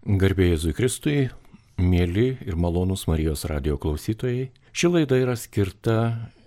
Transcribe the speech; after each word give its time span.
Garbėjai 0.00 0.54
Jėzui 0.54 0.72
Kristui, 0.72 1.18
mėly 1.76 2.38
ir 2.48 2.54
malonūs 2.56 3.02
Marijos 3.04 3.42
radio 3.50 3.74
klausytojai, 3.76 4.46
ši 4.72 4.88
laida 4.88 5.18
yra 5.20 5.34
skirta 5.36 5.96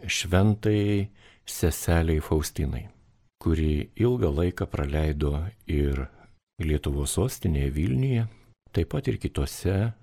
šventai 0.10 1.12
seseliai 1.46 2.18
Faustinai, 2.18 2.88
kuri 3.38 3.92
ilgą 3.94 4.32
laiką 4.34 4.66
praleido 4.66 5.36
ir 5.70 6.08
Lietuvos 6.58 7.14
sostinėje 7.14 7.70
Vilniuje, 7.76 8.24
taip 8.74 8.90
pat 8.90 9.12
ir 9.12 9.20
kitose 9.22 9.94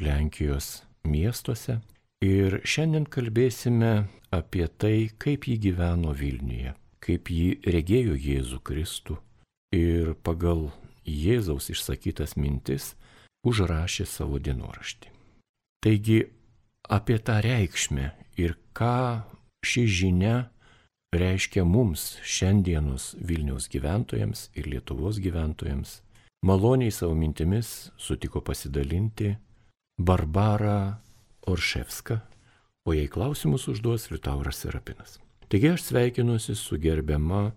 Lenkijos 0.00 0.86
miestuose. 1.04 1.82
Ir 2.24 2.62
šiandien 2.64 3.04
kalbėsime 3.04 4.06
apie 4.32 4.64
tai, 4.80 5.10
kaip 5.20 5.44
ji 5.44 5.58
gyveno 5.60 6.16
Vilniuje, 6.16 6.72
kaip 7.04 7.28
ji 7.28 7.60
regėjo 7.68 8.16
Jėzų 8.16 8.62
Kristų 8.64 9.18
ir 9.76 10.14
pagal 10.24 10.70
Jėzaus 11.04 11.70
išsakytas 11.72 12.36
mintis 12.40 12.94
užrašė 13.44 14.06
savo 14.08 14.40
dienoraštį. 14.40 15.12
Taigi 15.84 16.18
apie 16.88 17.18
tą 17.20 17.38
reikšmę 17.44 18.10
ir 18.40 18.56
ką 18.76 19.22
ši 19.64 19.84
žinia 19.88 20.36
reiškia 21.14 21.64
mums 21.64 22.16
šiandienos 22.24 23.14
Vilniaus 23.20 23.68
gyventojams 23.70 24.48
ir 24.58 24.68
Lietuvos 24.72 25.20
gyventojams, 25.22 26.00
maloniai 26.42 26.92
savo 26.92 27.14
mintimis 27.14 27.90
sutiko 27.96 28.40
pasidalinti 28.40 29.34
Barbara 29.98 30.98
Orševska, 31.46 32.18
o 32.84 32.92
jei 32.92 33.08
klausimus 33.08 33.68
užduos 33.68 34.10
Liutauras 34.10 34.64
Serapinas. 34.64 35.20
Taigi 35.48 35.70
aš 35.76 35.82
sveikinuosi 35.90 36.54
su 36.54 36.78
gerbiama 36.80 37.52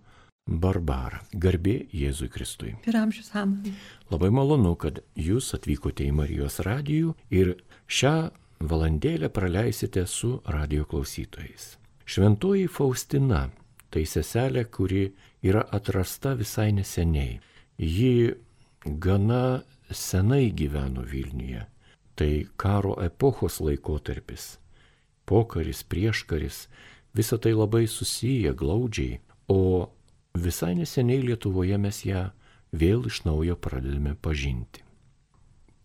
Barbara. 0.48 1.20
Garbė 1.32 1.76
Jėzui 1.92 2.30
Kristui. 2.32 2.72
Ir 2.88 2.96
amžius 2.96 3.30
amen. 3.36 3.76
Labai 4.10 4.30
malonu, 4.32 4.74
kad 4.80 5.02
jūs 5.14 5.52
atvykote 5.54 6.08
į 6.08 6.16
Marijos 6.16 6.58
radijų 6.64 7.14
ir 7.30 7.54
šią 7.86 8.16
valandėlę 8.64 9.28
praleisite 9.30 10.06
su 10.08 10.38
radio 10.48 10.88
klausytojais. 10.88 11.76
Šventoji 12.08 12.66
Faustina- 12.72 13.50
tai 13.92 14.02
seselė, 14.08 14.64
kuri 14.64 15.12
yra 15.42 15.62
atrasta 15.72 16.34
visai 16.34 16.72
neseniai. 16.72 17.40
Ji 17.78 18.34
gana 18.84 19.62
senai 19.90 20.52
gyveno 20.52 21.04
Vilniuje 21.04 21.66
tai 22.18 22.46
karo 22.56 22.96
epochos 22.98 23.60
laikotarpis, 23.62 24.58
pokaris, 25.24 25.84
prieškaris, 25.86 26.66
visa 27.14 27.38
tai 27.38 27.52
labai 27.54 27.86
susiję 27.86 28.54
glaudžiai, 28.54 29.20
o 29.48 29.90
visai 30.44 30.74
neseniai 30.78 31.24
Lietuvoje 31.26 31.78
mes 31.80 32.02
ją 32.06 32.28
vėl 32.72 33.06
iš 33.10 33.22
naujo 33.26 33.56
pradedame 33.56 34.14
pažinti. 34.14 34.84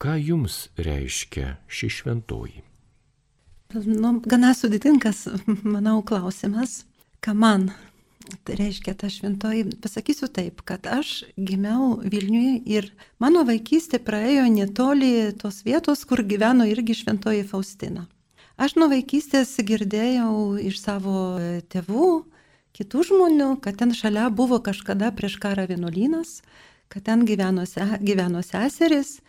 Ką 0.01 0.17
jums 0.19 0.67
reiškia 0.77 1.57
ši 1.67 1.89
šventoji? 1.97 2.63
Nu, 3.73 4.19
gana 4.29 4.51
sudėtingas, 4.53 5.25
manau, 5.75 6.01
klausimas. 6.05 6.83
Ką 7.23 7.33
man 7.39 7.71
Tai 8.43 8.55
reiškia, 8.55 8.93
ta 8.95 9.09
šventoji, 9.11 9.65
pasakysiu 9.83 10.29
taip, 10.31 10.61
kad 10.63 10.87
aš 10.87 11.25
gimiau 11.35 11.97
Vilniuje 11.99 12.61
ir 12.71 12.87
mano 13.19 13.43
vaikystė 13.47 13.99
praėjo 13.99 14.45
netoli 14.51 15.33
tos 15.39 15.59
vietos, 15.67 16.05
kur 16.07 16.23
gyveno 16.23 16.63
irgi 16.69 16.95
šventoji 17.01 17.43
Faustina. 17.49 18.05
Aš 18.55 18.77
nuo 18.79 18.87
vaikystės 18.93 19.51
girdėjau 19.67 20.55
iš 20.63 20.79
savo 20.79 21.17
tėvų, 21.73 22.09
kitų 22.77 23.05
žmonių, 23.09 23.49
kad 23.63 23.79
ten 23.81 23.93
šalia 23.95 24.29
buvo 24.33 24.59
kažkada 24.63 25.11
prieš 25.15 25.37
karą 25.41 25.67
vienuolynas, 25.69 26.41
kad 26.89 27.05
ten 27.09 27.25
gyveno, 27.25 27.65
gyveno 28.01 28.43
seseris 28.45 29.19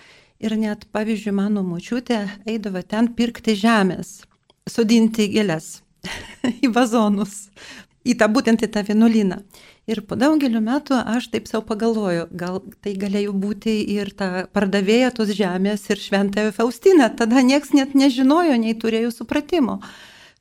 ir 0.40 0.56
net, 0.60 0.86
pavyzdžiui, 0.92 1.34
mano 1.36 1.62
močiutė 1.64 2.24
eidavo 2.46 2.82
ten 2.82 3.12
pirkti 3.16 3.56
žemės, 3.56 4.22
sodinti 4.68 5.28
gėlės 5.32 5.80
į 6.64 6.72
vazonus 6.74 7.48
į 8.04 8.14
tą 8.20 8.28
būtent 8.32 8.64
į 8.64 8.70
tą 8.72 8.84
vienuolyną. 8.86 9.40
Ir 9.88 10.00
po 10.08 10.16
daugelio 10.16 10.62
metų 10.64 10.96
aš 11.16 11.28
taip 11.32 11.48
savo 11.48 11.64
pagalvoju, 11.68 12.28
gal 12.32 12.60
tai 12.84 12.94
galėjo 13.00 13.34
būti 13.36 13.74
ir 13.96 14.12
ta 14.16 14.46
pardavėja 14.52 15.10
tos 15.16 15.32
žemės 15.36 15.84
ir 15.92 16.00
šventąją 16.00 16.54
Faustiną. 16.56 17.10
Tada 17.18 17.44
nieks 17.44 17.74
net 17.76 17.96
nežinojo, 17.96 18.56
nei 18.60 18.76
turėjo 18.80 19.12
supratimo. 19.12 19.80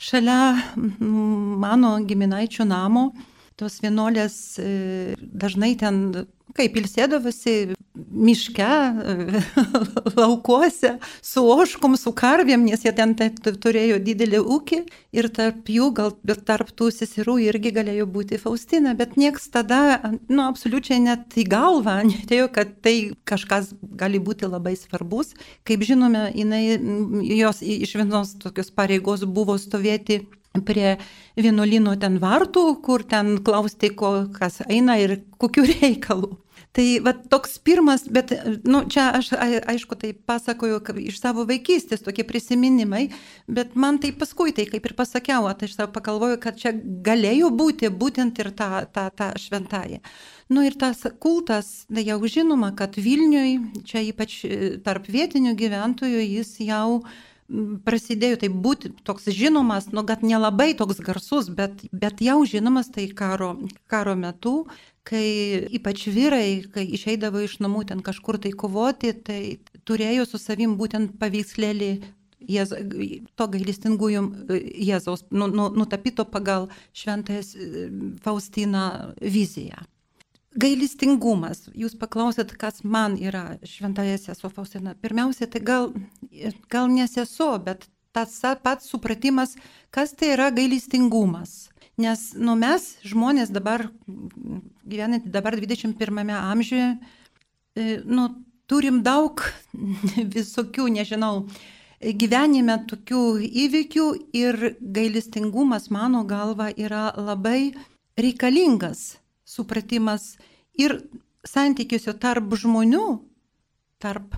Šalia 0.03 0.57
mano 1.63 1.93
giminaičio 2.03 2.65
namo 2.67 3.05
tos 3.55 3.77
vienuolės 3.83 4.35
e, 4.59 4.65
dažnai 5.21 5.75
ten 5.79 5.99
kaip 6.57 6.75
ilsėdavosi 6.81 7.53
miške, 7.95 8.67
laukuose, 10.17 10.97
su 11.21 11.43
oškom, 11.53 11.97
su 11.97 12.13
karvėm, 12.17 12.65
nes 12.65 12.81
jie 12.85 12.93
ten 12.97 13.13
turėjo 13.13 13.99
didelį 14.01 14.41
ūkį 14.55 14.79
ir 15.13 15.29
tarp 15.33 15.69
jų, 15.69 15.91
gal 15.93 16.13
tarp 16.47 16.71
tų 16.73 16.89
seserų 16.95 17.37
irgi 17.45 17.73
galėjo 17.75 18.07
būti 18.09 18.39
Faustina, 18.41 18.95
bet 18.97 19.17
nieks 19.21 19.45
tada, 19.53 19.99
nu, 20.27 20.41
absoliučiai 20.47 21.03
net 21.05 21.37
į 21.37 21.45
galvą 21.53 21.99
netėjo, 22.09 22.49
kad 22.55 22.73
tai 22.85 23.13
kažkas 23.29 23.73
gali 23.81 24.21
būti 24.21 24.49
labai 24.49 24.75
svarbus. 24.79 25.35
Kaip 25.67 25.85
žinome, 25.85 26.31
jinai, 26.33 26.63
jos 27.37 27.61
iš 27.61 27.97
vienos 27.99 28.37
tokios 28.41 28.73
pareigos 28.73 29.27
buvo 29.29 29.59
stovėti 29.61 30.23
prie 30.65 30.97
vienuolino 31.37 31.95
ten 32.01 32.19
vartų, 32.21 32.65
kur 32.85 33.05
ten 33.09 33.37
klausti, 33.45 33.89
ko, 33.97 34.13
kas 34.33 34.61
eina 34.67 34.99
ir 35.01 35.19
kokiu 35.41 35.65
reikalu. 35.69 36.37
Tai 36.73 36.85
va, 37.05 37.11
toks 37.13 37.59
pirmas, 37.61 38.07
bet 38.09 38.31
nu, 38.65 38.79
čia 38.89 39.11
aš 39.13 39.27
aišku 39.37 39.93
tai 40.01 40.09
pasakoju 40.17 40.79
iš 41.03 41.19
savo 41.21 41.43
vaikystės, 41.45 42.01
tokie 42.01 42.25
prisiminimai, 42.25 43.11
bet 43.45 43.75
man 43.77 43.99
tai 44.01 44.09
paskui 44.17 44.55
tai 44.57 44.65
kaip 44.65 44.87
ir 44.89 44.95
pasakiau, 44.97 45.45
tai 45.53 45.69
aš 45.69 45.75
savo 45.77 45.91
pagalvoju, 45.93 46.39
kad 46.41 46.57
čia 46.57 46.71
galėjo 47.05 47.51
būti 47.53 47.91
būtent 47.93 48.41
ir 48.41 48.49
ta, 48.57 48.87
ta, 48.89 49.11
ta 49.13 49.35
šventąją. 49.37 50.01
Nu 50.49 50.65
ir 50.65 50.73
tas 50.73 51.05
kultas, 51.21 51.85
tai 51.93 52.07
jau 52.07 52.17
žinoma, 52.25 52.71
kad 52.73 52.97
Vilniui, 52.97 53.83
čia 53.85 54.01
ypač 54.09 54.39
e, 54.41 54.57
tarp 54.81 55.05
vietinių 55.13 55.53
gyventojų, 55.59 56.25
jis 56.25 56.55
jau 56.65 57.03
prasidėjo, 57.85 58.39
tai 58.43 58.49
būti 58.49 58.93
toks 59.05 59.27
žinomas, 59.35 59.89
nu, 59.93 60.03
kad 60.07 60.23
nelabai 60.25 60.71
toks 60.77 61.01
garsus, 61.03 61.49
bet, 61.53 61.85
bet 61.91 62.23
jau 62.23 62.39
žinomas 62.47 62.89
tai 62.93 63.07
karo, 63.11 63.53
karo 63.91 64.15
metu, 64.19 64.55
kai 65.07 65.67
ypač 65.75 66.07
vyrai, 66.13 66.63
kai 66.73 66.87
išeidavo 66.97 67.43
iš 67.43 67.59
namų 67.63 67.85
ten 67.91 68.03
kažkur 68.05 68.39
tai 68.41 68.53
kovoti, 68.55 69.13
tai 69.13 69.41
turėjo 69.87 70.27
su 70.29 70.41
savim 70.41 70.77
būtent 70.79 71.17
paveikslėlį 71.21 71.93
Jėz, 72.43 72.73
to 73.39 73.45
gailestingųjų 73.47 74.21
Jėzaus, 74.83 75.21
nu, 75.31 75.47
nu, 75.47 75.69
nutapyto 75.71 76.25
pagal 76.27 76.67
šventąją 76.91 78.19
Faustiną 78.25 79.13
viziją. 79.21 79.79
Gailestingumas. 80.59 81.67
Jūs 81.73 81.95
paklausėt, 81.97 82.53
kas 82.59 82.83
man 82.85 83.15
yra 83.17 83.57
šventąją 83.65 84.19
sesuo 84.21 84.51
Faustina. 84.53 84.93
Pirmiausia, 85.01 85.47
tai 85.49 85.63
gal, 85.65 85.91
gal 86.69 86.89
ne 86.93 87.07
sesuo, 87.09 87.55
bet 87.63 87.87
tas 88.13 88.37
pats 88.61 88.89
supratimas, 88.89 89.55
kas 89.89 90.13
tai 90.13 90.33
yra 90.35 90.51
gailestingumas. 90.53 91.71
Nes 91.97 92.31
nu, 92.37 92.55
mes, 92.57 92.85
žmonės 93.05 93.51
dabar, 93.53 93.87
gyvenant 94.85 95.25
dabar 95.33 95.57
21 95.57 96.33
amžiuje, 96.37 96.89
e, 97.77 97.97
nu, 98.05 98.29
turim 98.69 99.01
daug 99.05 99.41
visokių, 100.37 100.87
nežinau, 100.99 101.47
gyvenime 102.01 102.77
tokių 102.89 103.23
įvykių 103.65 104.07
ir 104.37 104.61
gailestingumas, 104.81 105.89
mano 105.93 106.23
galva, 106.29 106.69
yra 106.77 107.11
labai 107.17 107.73
reikalingas 108.17 109.22
supratimas 109.53 110.33
ir 110.73 110.97
santykiuose 111.45 112.15
tarp 112.19 112.55
žmonių, 112.59 113.05
tarp 114.01 114.37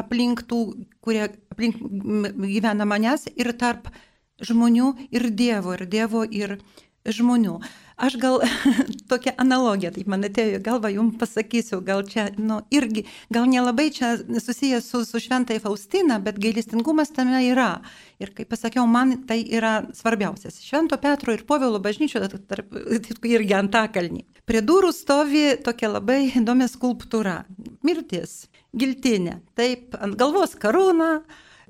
aplink 0.00 0.44
tų, 0.48 0.60
kurie 1.04 1.26
aplink 1.52 1.80
gyvena 2.40 2.86
manęs 2.88 3.28
ir 3.36 3.52
tarp 3.60 3.90
žmonių 4.40 4.94
ir 5.12 5.28
Dievo, 5.36 5.76
ir 5.76 5.86
Dievo 5.90 6.24
ir 6.24 6.58
žmonių. 7.04 7.58
Aš 8.00 8.16
gal 8.16 8.38
tokią 9.12 9.34
analogiją, 9.36 9.90
taip 9.92 10.08
man 10.08 10.24
atėjo 10.24 10.60
galva, 10.64 10.88
jums 10.88 11.18
pasakysiu, 11.20 11.82
gal 11.84 12.00
čia, 12.08 12.30
nu, 12.40 12.62
irgi, 12.72 13.02
gal 13.28 13.44
nelabai 13.50 13.90
čia 13.92 14.14
susijęs 14.16 14.86
su, 14.88 15.02
su 15.04 15.20
šventai 15.20 15.58
Faustina, 15.60 16.16
bet 16.24 16.38
gailestingumas 16.40 17.12
tame 17.12 17.42
yra. 17.50 17.74
Ir 18.22 18.32
kaip 18.36 18.48
pasakiau, 18.54 18.86
man 18.88 19.18
tai 19.28 19.42
yra 19.44 19.74
svarbiausias. 19.96 20.62
Švento 20.64 20.96
Petro 21.02 21.36
ir 21.36 21.44
Povilo 21.48 21.80
bažnyčio, 21.82 22.24
tarp, 22.48 22.72
irgi 23.28 23.58
antakalnį. 23.58 24.24
Prie 24.48 24.64
durų 24.64 24.94
stovi 24.96 25.44
tokia 25.60 25.92
labai 25.92 26.22
įdomi 26.40 26.70
skulptūra. 26.72 27.42
Mirtis, 27.84 28.46
giltinė. 28.72 29.42
Taip, 29.60 29.92
ant 30.00 30.16
galvos 30.16 30.56
karūna, 30.56 31.18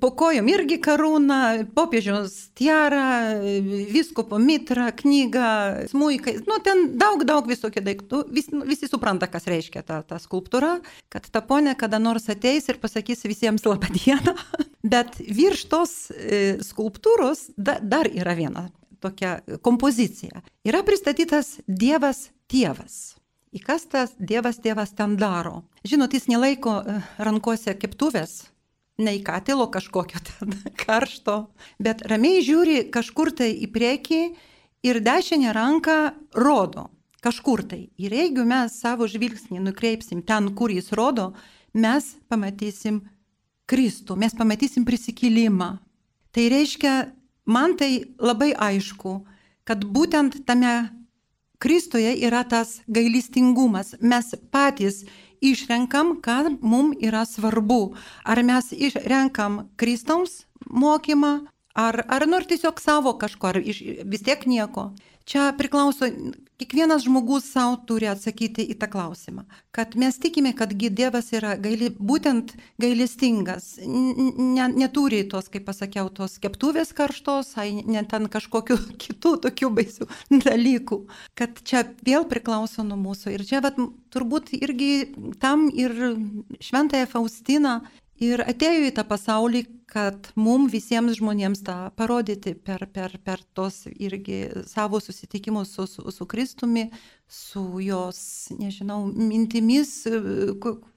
po 0.01 0.11
kojom 0.17 0.49
irgi 0.51 0.79
karūna, 0.83 1.39
popiežiaus 1.77 2.35
tiara, 2.59 3.37
viskopo 3.93 4.41
mitra, 4.41 4.91
knyga, 4.97 5.51
smūkai, 5.93 6.39
nu 6.49 6.59
ten 6.65 6.87
daug, 7.01 7.25
daug 7.29 7.49
visokių 7.51 7.85
daiktų. 7.87 8.23
Vis, 8.35 8.51
visi 8.69 8.89
supranta, 8.91 9.29
kas 9.31 9.49
reiškia 9.51 9.85
ta, 9.87 10.01
ta 10.07 10.21
skulptūra, 10.23 10.79
kad 11.13 11.29
ta 11.31 11.45
ponė 11.45 11.77
kada 11.79 12.01
nors 12.03 12.29
ateis 12.33 12.69
ir 12.71 12.81
pasakys 12.83 13.27
visiems 13.29 13.67
labą 13.69 13.93
dieną. 13.95 14.37
Bet 14.93 15.21
virš 15.21 15.67
tos 15.71 15.95
e, 16.11 16.59
skulptūros 16.65 17.51
da, 17.57 17.79
dar 17.83 18.09
yra 18.09 18.37
viena 18.39 18.69
tokia 19.01 19.39
kompozicija. 19.65 20.43
Yra 20.65 20.83
pristatytas 20.85 21.59
Dievas 21.67 22.29
Dievas. 22.51 23.17
Į 23.51 23.63
kas 23.65 23.87
tas 23.91 24.13
Dievas 24.19 24.61
Dievas 24.63 24.93
ten 24.95 25.17
daro? 25.19 25.65
Žinot, 25.89 26.15
jis 26.15 26.29
nelaiko 26.31 26.77
e, 26.85 27.01
rankose 27.19 27.75
keptuvės, 27.81 28.45
ne 29.01 29.17
į 29.19 29.25
katilo 29.27 29.67
kažkokio 29.73 30.23
ten 30.29 30.55
karšto, 30.79 31.43
bet 31.83 32.05
ramiai 32.11 32.45
žiūri 32.47 32.87
kažkur 32.95 33.33
tai 33.37 33.53
į 33.57 33.71
priekį 33.75 34.23
ir 34.87 35.03
dešinę 35.05 35.53
ranką 35.57 35.99
rodo 36.39 36.89
kažkur 37.21 37.63
tai. 37.69 37.89
Ir 38.01 38.15
jeigu 38.17 38.45
mes 38.49 38.79
savo 38.81 39.09
žvilgsnį 39.09 39.61
nukreipsim 39.67 40.23
ten, 40.27 40.53
kur 40.57 40.73
jis 40.73 40.93
rodo, 40.97 41.33
mes 41.77 42.15
pamatysim 42.33 43.03
Kristų, 43.71 44.17
mes 44.19 44.35
pamatysim 44.35 44.87
prisikilimą. 44.89 45.77
Tai 46.35 46.47
reiškia, 46.51 46.95
man 47.47 47.77
tai 47.79 48.15
labai 48.19 48.51
aišku, 48.55 49.21
kad 49.69 49.85
būtent 49.85 50.43
tame 50.47 50.91
Kristuje 51.61 52.15
yra 52.25 52.41
tas 52.49 52.79
gailestingumas. 52.89 53.93
Mes 54.01 54.33
patys 54.49 55.03
išrenkam, 55.41 56.21
ką 56.23 56.57
mums 56.61 56.97
yra 57.01 57.25
svarbu. 57.25 57.95
Ar 58.25 58.43
mes 58.45 58.73
išrenkam 58.73 59.69
Kristaus 59.77 60.45
mokymą, 60.67 61.47
ar, 61.75 62.05
ar 62.09 62.27
nors 62.29 62.49
tiesiog 62.51 62.81
savo 62.81 63.15
kažko, 63.19 63.53
ar 63.53 63.61
iš, 63.63 63.83
vis 64.05 64.27
tiek 64.27 64.47
nieko. 64.47 64.91
Čia 65.31 65.53
priklauso, 65.55 66.09
kiekvienas 66.59 67.05
žmogus 67.05 67.45
savo 67.53 67.77
turi 67.87 68.09
atsakyti 68.11 68.65
į 68.73 68.75
tą 68.81 68.89
klausimą. 68.91 69.45
Kad 69.71 69.93
mes 70.01 70.17
tikime, 70.19 70.51
kad 70.57 70.73
Dievas 70.75 71.29
yra 71.37 71.53
gaili, 71.61 71.91
būtent 71.95 72.57
gailestingas, 72.83 73.77
ne, 73.85 74.67
neturi 74.73 75.23
tos, 75.31 75.47
kaip 75.53 75.69
pasakiau, 75.69 76.11
tos 76.11 76.39
keptuvės 76.43 76.91
karštos, 76.97 77.53
ai 77.63 77.85
net 77.85 78.11
ten 78.11 78.27
kažkokių 78.33 78.81
kitų 79.05 79.37
tokių 79.47 79.71
baisių 79.79 80.11
dalykų. 80.49 81.03
Kad 81.39 81.63
čia 81.69 81.85
vėl 82.03 82.27
priklauso 82.27 82.83
nuo 82.83 82.99
mūsų. 82.99 83.37
Ir 83.37 83.47
čia 83.47 83.63
vat, 83.63 83.79
turbūt 84.11 84.51
irgi 84.59 85.13
tam 85.39 85.69
ir 85.71 85.95
šventąją 86.59 87.07
Faustiną 87.13 87.81
ir 88.21 88.43
atėjo 88.45 88.89
į 88.89 88.97
tą 88.99 89.07
pasaulį, 89.09 89.65
kad 89.91 90.31
mum 90.39 90.69
visiems 90.71 91.19
žmonėms 91.19 91.65
tą 91.67 91.77
parodyti 91.99 92.55
per, 92.55 92.87
per, 92.95 93.17
per 93.25 93.43
tos 93.57 93.83
irgi 93.91 94.45
savo 94.69 95.01
susitikimus 95.03 95.75
su, 95.75 95.87
su, 95.91 96.05
su 96.15 96.27
Kristumi, 96.31 96.87
su 97.27 97.65
jos, 97.83 98.21
nežinau, 98.59 99.03
mintimis, 99.11 99.93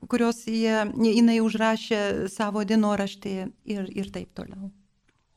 kurios 0.10 0.44
jie, 0.50 0.84
jinai 0.94 1.40
užrašė 1.44 2.30
savo 2.34 2.64
dienoraštėje 2.70 3.50
ir, 3.76 3.90
ir 3.92 4.14
taip 4.14 4.34
toliau. 4.38 4.70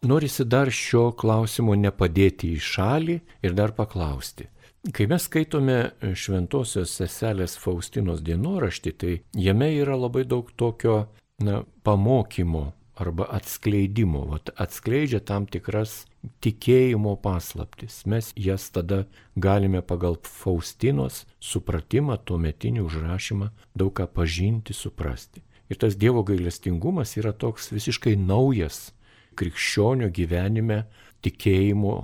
Norisi 0.07 0.45
dar 0.45 0.69
šio 0.71 1.09
klausimo 1.19 1.75
nepadėti 1.75 2.53
į 2.55 2.61
šalį 2.63 3.17
ir 3.43 3.57
dar 3.57 3.73
paklausti. 3.75 4.51
Kai 4.95 5.09
mes 5.11 5.25
skaitome 5.27 5.79
šventosios 6.15 6.93
seselės 7.01 7.57
Faustinos 7.59 8.21
dienoraštį, 8.23 8.93
tai 8.95 9.15
jame 9.35 9.73
yra 9.81 9.97
labai 9.99 10.23
daug 10.29 10.53
tokio 10.55 11.07
na, 11.43 11.65
pamokymo 11.83 12.69
arba 12.97 13.27
atskleidimo, 13.37 14.25
vat, 14.31 14.51
atskleidžia 14.57 15.21
tam 15.21 15.47
tikras 15.47 16.07
tikėjimo 16.45 17.15
paslaptis. 17.23 18.01
Mes 18.09 18.33
jas 18.37 18.71
tada 18.73 19.05
galime 19.37 19.83
pagal 19.85 20.17
Faustinos 20.25 21.25
supratimą, 21.41 22.17
tuo 22.25 22.41
metinį 22.41 22.87
užrašymą, 22.87 23.51
daug 23.77 23.93
ką 24.01 24.09
pažinti, 24.09 24.75
suprasti. 24.75 25.45
Ir 25.69 25.81
tas 25.83 25.99
Dievo 25.99 26.23
gailestingumas 26.27 27.17
yra 27.21 27.35
toks 27.35 27.73
visiškai 27.75 28.15
naujas 28.17 28.91
krikščionio 29.37 30.09
gyvenime 30.15 30.85
tikėjimo 31.25 31.97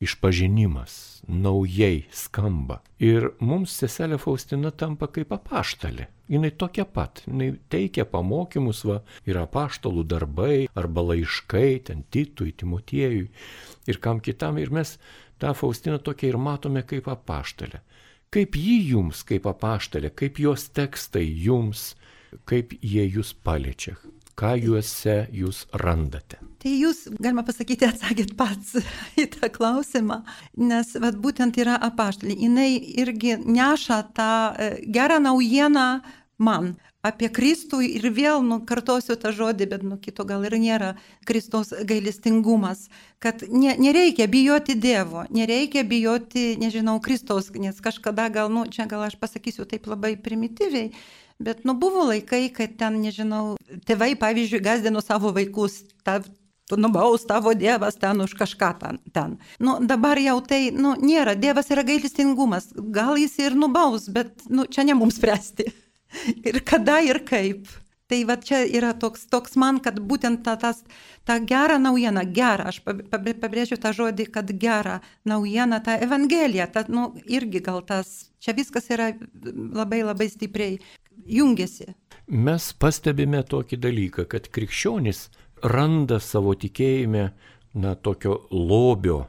išpažinimas 0.00 1.22
naujai 1.28 2.04
skamba. 2.12 2.80
Ir 3.00 3.30
mums 3.40 3.72
seselė 3.80 4.18
Faustina 4.20 4.70
tampa 4.70 5.08
kaip 5.08 5.32
apaštalė. 5.32 6.08
Jis 6.28 6.56
tokia 6.58 6.84
pat, 6.84 7.22
jis 7.26 7.60
teikia 7.70 8.04
pamokymus, 8.10 8.82
va, 8.88 9.00
yra 9.28 9.46
apaštalų 9.46 10.04
darbai 10.10 10.66
arba 10.74 11.04
laiškai, 11.12 11.86
ten 11.88 12.02
Titui, 12.10 12.52
Timotiejui 12.52 13.28
ir 13.86 14.00
kam 14.02 14.20
kitam. 14.20 14.58
Ir 14.58 14.74
mes 14.74 14.96
tą 15.38 15.54
Faustiną 15.54 16.00
tokia 16.02 16.32
ir 16.32 16.40
matome 16.40 16.82
kaip 16.82 17.08
apaštalę. 17.08 17.80
Kaip 18.34 18.58
ji 18.58 18.80
jums, 18.90 19.22
kaip 19.24 19.46
apaštalė, 19.46 20.10
kaip 20.10 20.40
jos 20.42 20.66
tekstai 20.74 21.24
jums, 21.24 21.94
kaip 22.44 22.74
jie 22.82 23.06
jūs 23.06 23.32
paliečia, 23.46 23.94
ką 24.36 24.52
juose 24.60 25.16
jūs 25.34 25.64
randate? 25.82 26.40
Tai 26.62 26.72
jūs, 26.72 27.04
galima 27.22 27.44
pasakyti, 27.46 27.86
atsakėt 27.88 28.34
pats 28.38 28.76
į 29.22 29.28
tą 29.34 29.50
klausimą, 29.52 30.22
nes 30.60 30.94
vat, 31.02 31.18
būtent 31.22 31.58
yra 31.62 31.76
apaštalė. 31.88 32.36
Jis 32.46 32.90
irgi 33.04 33.36
neša 33.44 34.00
tą 34.16 34.32
e, 34.52 34.70
gerą 34.92 35.20
naujieną 35.24 35.88
man 36.42 36.74
apie 37.06 37.28
Kristų 37.32 37.80
ir 37.86 38.08
vėl, 38.14 38.42
nu, 38.46 38.60
kartosiu 38.68 39.16
tą 39.20 39.32
žodį, 39.34 39.68
bet, 39.72 39.84
nu, 39.86 39.98
kito 40.02 40.26
gal 40.28 40.46
ir 40.48 40.56
nėra, 40.60 40.94
Kristos 41.28 41.72
gailestingumas, 41.88 42.86
kad 43.22 43.44
ne, 43.48 43.74
nereikia 43.80 44.28
bijoti 44.30 44.76
Dievo, 44.78 45.26
nereikia 45.30 45.84
bijoti, 45.86 46.54
nežinau, 46.60 46.98
Kristos, 47.04 47.52
nes 47.54 47.78
kažkada 47.82 48.28
gal, 48.34 48.50
nu, 48.52 48.66
čia 48.70 48.88
gal 48.90 49.06
aš 49.06 49.18
pasakysiu 49.20 49.68
taip 49.68 49.88
labai 49.90 50.16
primityviai, 50.20 50.90
Bet 51.38 51.66
nu 51.68 51.74
buvo 51.76 52.06
laikai, 52.08 52.46
kad 52.48 52.78
ten, 52.80 52.94
nežinau, 53.04 53.58
tėvai, 53.84 54.14
pavyzdžiui, 54.16 54.62
gazdino 54.64 55.02
savo 55.04 55.34
vaikus, 55.36 55.82
ta, 56.00 56.22
tu 56.68 56.76
nubaus 56.80 57.26
tavo 57.28 57.54
Dievas 57.54 58.00
ten 58.00 58.20
už 58.20 58.34
kažką 58.34 58.78
ten. 58.80 58.98
ten. 59.12 59.38
Nu, 59.58 59.78
dabar 59.80 60.18
jau 60.18 60.40
tai 60.40 60.70
nu, 60.72 60.94
nėra, 60.96 61.36
Dievas 61.36 61.70
yra 61.70 61.84
gailestingumas, 61.84 62.72
gal 62.74 63.16
jis 63.16 63.38
ir 63.38 63.54
nubaus, 63.54 64.08
bet 64.08 64.48
nu, 64.48 64.64
čia 64.64 64.84
ne 64.84 64.94
mums 64.94 65.20
spręsti. 65.20 65.68
ir 66.48 66.62
kada 66.64 67.00
ir 67.04 67.24
kaip. 67.28 67.66
Tai 68.06 68.20
va 68.22 68.36
čia 68.38 68.60
yra 68.70 68.92
toks, 68.94 69.24
toks 69.26 69.56
man, 69.58 69.80
kad 69.82 69.96
būtent 69.98 70.44
ta, 70.46 70.52
tas, 70.62 70.84
ta 71.26 71.40
gera 71.42 71.74
naujiena, 71.82 72.22
gera, 72.22 72.68
aš 72.70 72.78
pabrėžiu 72.86 73.80
tą 73.82 73.90
žodį, 73.96 74.28
kad 74.30 74.52
gera 74.62 75.00
naujiena, 75.26 75.80
ta 75.82 75.96
Evangelija, 75.98 76.68
ta, 76.70 76.84
nu, 76.86 77.08
irgi 77.26 77.64
gal 77.66 77.82
tas, 77.88 78.28
čia 78.38 78.54
viskas 78.54 78.86
yra 78.94 79.10
labai 79.42 80.04
labai 80.06 80.30
stipriai 80.30 80.78
jungiasi. 81.26 81.96
Mes 82.30 82.70
pastebime 82.78 83.42
tokį 83.42 83.80
dalyką, 83.82 84.28
kad 84.30 84.46
krikščionis 84.54 85.26
randa 85.66 86.20
savo 86.22 86.54
tikėjime, 86.54 87.26
na, 87.74 87.98
tokio 87.98 88.44
lobio, 88.54 89.24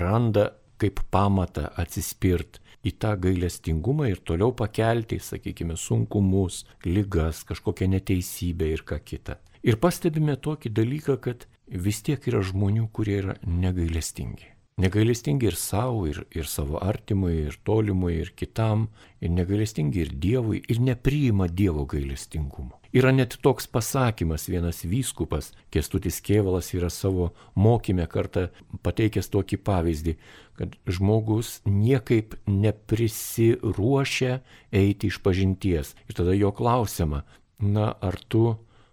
randa 0.00 0.48
kaip 0.80 1.04
pamatą 1.12 1.68
atsispirt 1.76 2.63
į 2.84 2.94
tą 3.00 3.14
gailestingumą 3.20 4.10
ir 4.12 4.20
toliau 4.28 4.52
pakelti, 4.56 5.18
sakykime, 5.22 5.76
sunkumus, 5.80 6.64
lygas, 6.84 7.42
kažkokią 7.48 7.88
neteisybę 7.96 8.68
ir 8.74 8.84
ką 8.86 9.00
kitą. 9.04 9.38
Ir 9.64 9.80
pastebime 9.80 10.36
tokį 10.36 10.74
dalyką, 10.76 11.16
kad 11.24 11.46
vis 11.68 12.02
tiek 12.04 12.26
yra 12.28 12.42
žmonių, 12.44 12.90
kurie 12.92 13.16
yra 13.22 13.38
negailestingi. 13.48 14.50
Negailestingi 14.84 15.46
ir 15.46 15.56
savo, 15.56 16.04
ir, 16.10 16.24
ir 16.34 16.48
savo 16.50 16.80
artimui, 16.82 17.46
ir 17.46 17.58
tolimui, 17.64 18.16
ir 18.24 18.32
kitam, 18.36 18.88
ir 19.22 19.30
negailestingi 19.30 20.02
ir 20.02 20.10
Dievui, 20.20 20.60
ir 20.68 20.82
nepriima 20.82 21.46
Dievo 21.48 21.86
gailestingumo. 21.86 22.83
Yra 22.94 23.10
net 23.10 23.34
toks 23.42 23.66
pasakymas, 23.66 24.44
vienas 24.46 24.84
vyskupas, 24.86 25.48
Kestutis 25.74 26.20
Kievalas 26.22 26.68
yra 26.76 26.86
savo 26.94 27.32
mokymę 27.58 28.06
kartą 28.06 28.44
pateikęs 28.86 29.32
tokį 29.34 29.58
pavyzdį, 29.66 30.14
kad 30.54 30.76
žmogus 30.86 31.56
niekaip 31.66 32.36
neprisiruošia 32.46 34.38
eiti 34.70 35.10
iš 35.10 35.18
pažinties. 35.26 35.96
Ir 36.06 36.20
tada 36.20 36.38
jo 36.38 36.52
klausiama, 36.54 37.24
na 37.58 37.90
ar 37.98 38.20
tu, 38.30 38.46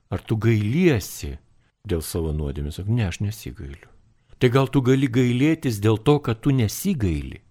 ar 0.10 0.26
tu 0.26 0.34
gailiesi 0.34 1.36
dėl 1.86 2.02
savo 2.02 2.34
nuodėmės? 2.34 2.82
Ne, 2.90 3.06
aš 3.06 3.22
nesigailiu. 3.22 3.86
Tai 4.42 4.50
gal 4.50 4.72
tu 4.74 4.82
gali 4.82 5.06
gailėtis 5.14 5.78
dėl 5.78 6.02
to, 6.02 6.18
kad 6.26 6.42
tu 6.42 6.50
nesigaili? 6.50 7.44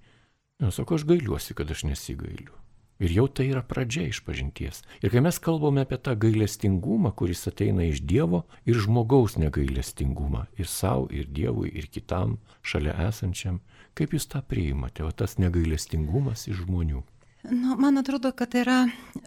Na, 0.58 0.74
sako, 0.74 0.98
aš 0.98 1.06
gailiuosi, 1.06 1.54
kad 1.54 1.70
aš 1.70 1.86
nesigailiu. 1.86 2.59
Ir 3.00 3.14
jau 3.16 3.26
tai 3.32 3.46
yra 3.48 3.62
pradžia 3.64 4.10
išpažinties. 4.10 4.82
Ir 5.00 5.12
kai 5.12 5.22
mes 5.24 5.38
kalbame 5.40 5.86
apie 5.86 5.96
tą 5.96 6.12
gailestingumą, 6.20 7.14
kuris 7.16 7.46
ateina 7.48 7.86
iš 7.88 8.02
Dievo 8.04 8.42
ir 8.68 8.76
žmogaus 8.76 9.38
negailestingumą, 9.40 10.44
ir 10.60 10.68
savo, 10.68 11.06
ir 11.08 11.30
Dievui, 11.32 11.70
ir 11.72 11.88
kitam 11.88 12.36
šalia 12.60 12.98
esančiam, 13.08 13.62
kaip 13.96 14.12
jūs 14.12 14.28
tą 14.28 14.42
priimate, 14.44 15.06
o 15.06 15.10
tas 15.16 15.38
negailestingumas 15.40 16.44
iš 16.52 16.66
žmonių? 16.66 17.00
Nu, 17.48 17.78
man 17.80 17.96
atrodo, 17.96 18.34
kad 18.36 18.52
yra 18.52 18.82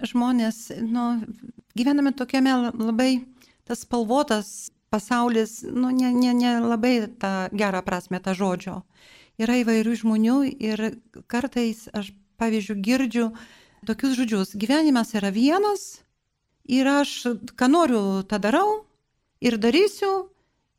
žmonės, 0.05 0.67
nu, 0.85 1.23
gyvename 1.73 2.13
tokiame 2.13 2.53
labai 2.77 3.23
tas 3.65 3.81
spalvotas 3.87 4.69
pasaulis, 4.93 5.63
nu, 5.65 5.89
ne, 5.89 6.11
ne, 6.13 6.33
ne 6.37 6.93
tą 7.17 7.33
gerą 7.49 7.81
prasme 7.81 8.21
tą 8.21 8.35
žodžio. 8.37 8.83
Yra 9.41 9.57
įvairių 9.63 9.97
žmonių 9.97 10.37
ir 10.61 10.85
kartais 11.25 11.87
aš, 11.89 12.11
pavyzdžiui, 12.37 12.81
girdžiu 12.85 13.31
tokius 13.85 14.17
žodžius. 14.19 14.55
Gyvenimas 14.59 15.13
yra 15.17 15.31
vienas 15.33 16.03
ir 16.65 16.87
aš, 16.87 17.15
ką 17.59 17.69
noriu, 17.71 18.03
tą 18.27 18.39
darau 18.43 18.83
ir 19.43 19.59
darysiu. 19.59 20.29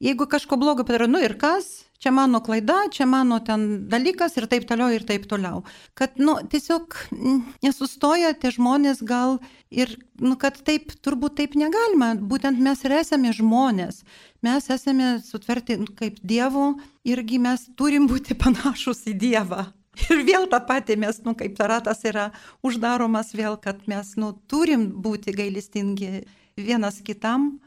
Jeigu 0.05 0.27
kažko 0.29 0.59
blogo 0.61 0.85
padarau, 0.85 1.07
nu 1.09 1.21
ir 1.23 1.37
kas, 1.39 1.85
čia 2.03 2.11
mano 2.13 2.41
klaida, 2.45 2.91
čia 2.93 3.07
mano 3.09 3.39
ten 3.41 3.87
dalykas 3.89 4.35
ir 4.37 4.45
taip 4.51 4.67
toliau 4.69 4.91
ir 4.93 5.05
taip 5.07 5.25
toliau. 5.31 5.63
Kad, 5.97 6.19
nu, 6.21 6.35
tiesiog 6.51 6.97
mm, 7.15 7.39
nesustoja 7.65 8.35
tie 8.37 8.51
žmonės 8.53 9.01
gal 9.07 9.39
ir, 9.71 9.95
nu, 10.21 10.35
kad 10.37 10.59
taip, 10.67 10.93
turbūt 11.01 11.39
taip 11.39 11.55
negalima. 11.57 12.13
Būtent 12.19 12.61
mes 12.61 12.85
ir 12.85 12.97
esame 12.99 13.33
žmonės. 13.33 14.03
Mes 14.45 14.69
esame 14.69 15.15
sutverti 15.25 15.79
kaip 15.97 16.19
Dievo 16.21 16.75
irgi 17.09 17.41
mes 17.41 17.65
turim 17.79 18.11
būti 18.11 18.37
panašus 18.45 19.07
į 19.09 19.17
Dievą. 19.25 19.65
Ir 20.11 20.25
vėl 20.27 20.49
tą 20.51 20.61
patį 20.67 20.99
mes, 21.05 21.21
nu, 21.27 21.35
kaip 21.39 21.59
ratas 21.61 22.03
yra 22.09 22.31
uždaromas 22.67 23.35
vėl, 23.37 23.59
kad 23.61 23.85
mes, 23.91 24.15
nu, 24.21 24.33
turim 24.51 24.89
būti 25.05 25.35
gailestingi 25.37 26.25
vienas 26.59 27.01
kitam, 27.05 27.59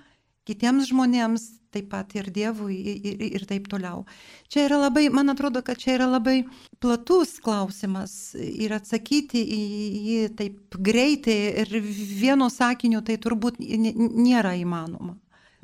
kitiems 0.48 0.90
žmonėms, 0.92 1.48
taip 1.76 1.90
pat 1.92 2.14
ir 2.16 2.30
Dievui 2.34 2.78
ir, 2.96 3.22
ir 3.28 3.46
taip 3.48 3.68
toliau. 3.72 4.06
Čia 4.52 4.66
yra 4.70 4.80
labai, 4.86 5.08
man 5.14 5.34
atrodo, 5.34 5.62
kad 5.66 5.80
čia 5.80 5.98
yra 5.98 6.08
labai 6.10 6.42
platus 6.82 7.38
klausimas 7.44 8.36
ir 8.40 8.76
atsakyti 8.78 9.44
į 9.44 9.62
jį 10.08 10.20
taip 10.40 10.78
greitai 10.80 11.38
ir 11.64 11.74
vienu 11.84 12.50
sakiniu 12.54 13.04
tai 13.06 13.20
turbūt 13.22 13.60
nėra 13.60 14.56
įmanoma. 14.62 15.18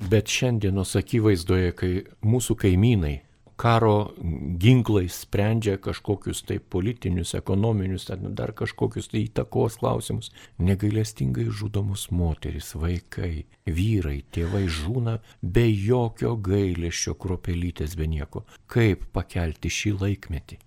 Bet 0.10 0.28
šiandienos 0.28 0.98
akivaizdoje, 1.00 1.72
kai 1.80 1.92
mūsų 2.26 2.58
kaimynai 2.60 3.22
karo 3.56 4.14
ginklais 4.60 5.22
sprendžia 5.24 5.78
kažkokius 5.78 6.44
tai 6.48 6.60
politinius, 6.60 7.34
ekonominius, 7.38 8.10
dar 8.38 8.54
kažkokius 8.58 9.12
tai 9.12 9.26
įtakos 9.28 9.80
klausimus. 9.82 10.32
Negailestingai 10.58 11.48
žudomus 11.50 12.10
moteris, 12.12 12.74
vaikai, 12.76 13.46
vyrai, 13.66 14.22
tėvai 14.34 14.66
žūna 14.68 15.20
be 15.42 15.68
jokio 15.70 16.36
gailėšio 16.50 17.16
kropelytės 17.20 17.98
be 18.00 18.10
nieko. 18.10 18.46
Kaip 18.68 19.10
pakelti 19.14 19.72
šį 19.72 19.98
laikmetį? 20.02 20.62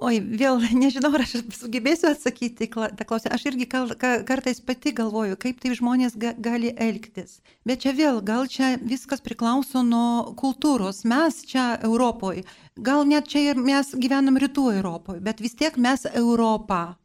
Oi, 0.00 0.16
vėl 0.16 0.62
nežinau, 0.82 1.10
ar 1.12 1.26
aš 1.26 1.34
sugebėsiu 1.58 2.08
atsakyti 2.08 2.70
tą 2.72 3.04
klausimą. 3.04 3.34
Aš 3.36 3.44
irgi 3.50 3.66
kartais 3.68 4.62
pati 4.64 4.94
galvoju, 4.96 5.36
kaip 5.40 5.60
tai 5.60 5.74
žmonės 5.76 6.16
ga, 6.20 6.32
gali 6.40 6.72
elgtis. 6.72 7.40
Bet 7.68 7.84
čia 7.84 7.92
vėl, 7.96 8.22
gal 8.24 8.48
čia 8.48 8.72
viskas 8.80 9.20
priklauso 9.20 9.84
nuo 9.84 10.32
kultūros. 10.40 11.02
Mes 11.08 11.42
čia 11.50 11.74
Europoje, 11.84 12.46
gal 12.80 13.04
net 13.08 13.28
čia 13.28 13.50
ir 13.50 13.60
mes 13.60 13.92
gyvenam 13.92 14.40
rytų 14.40 14.70
Europoje, 14.78 15.20
bet 15.20 15.44
vis 15.44 15.58
tiek 15.60 15.76
mes 15.76 16.08
Europą. 16.14 16.96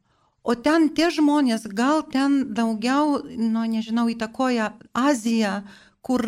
O 0.46 0.54
ten 0.56 0.88
tie 0.96 1.10
žmonės, 1.12 1.66
gal 1.74 2.04
ten 2.08 2.54
daugiau, 2.56 3.18
nu 3.26 3.66
nežinau, 3.66 4.06
įtakoja 4.14 4.72
Aziją, 4.94 5.64
kur, 6.06 6.22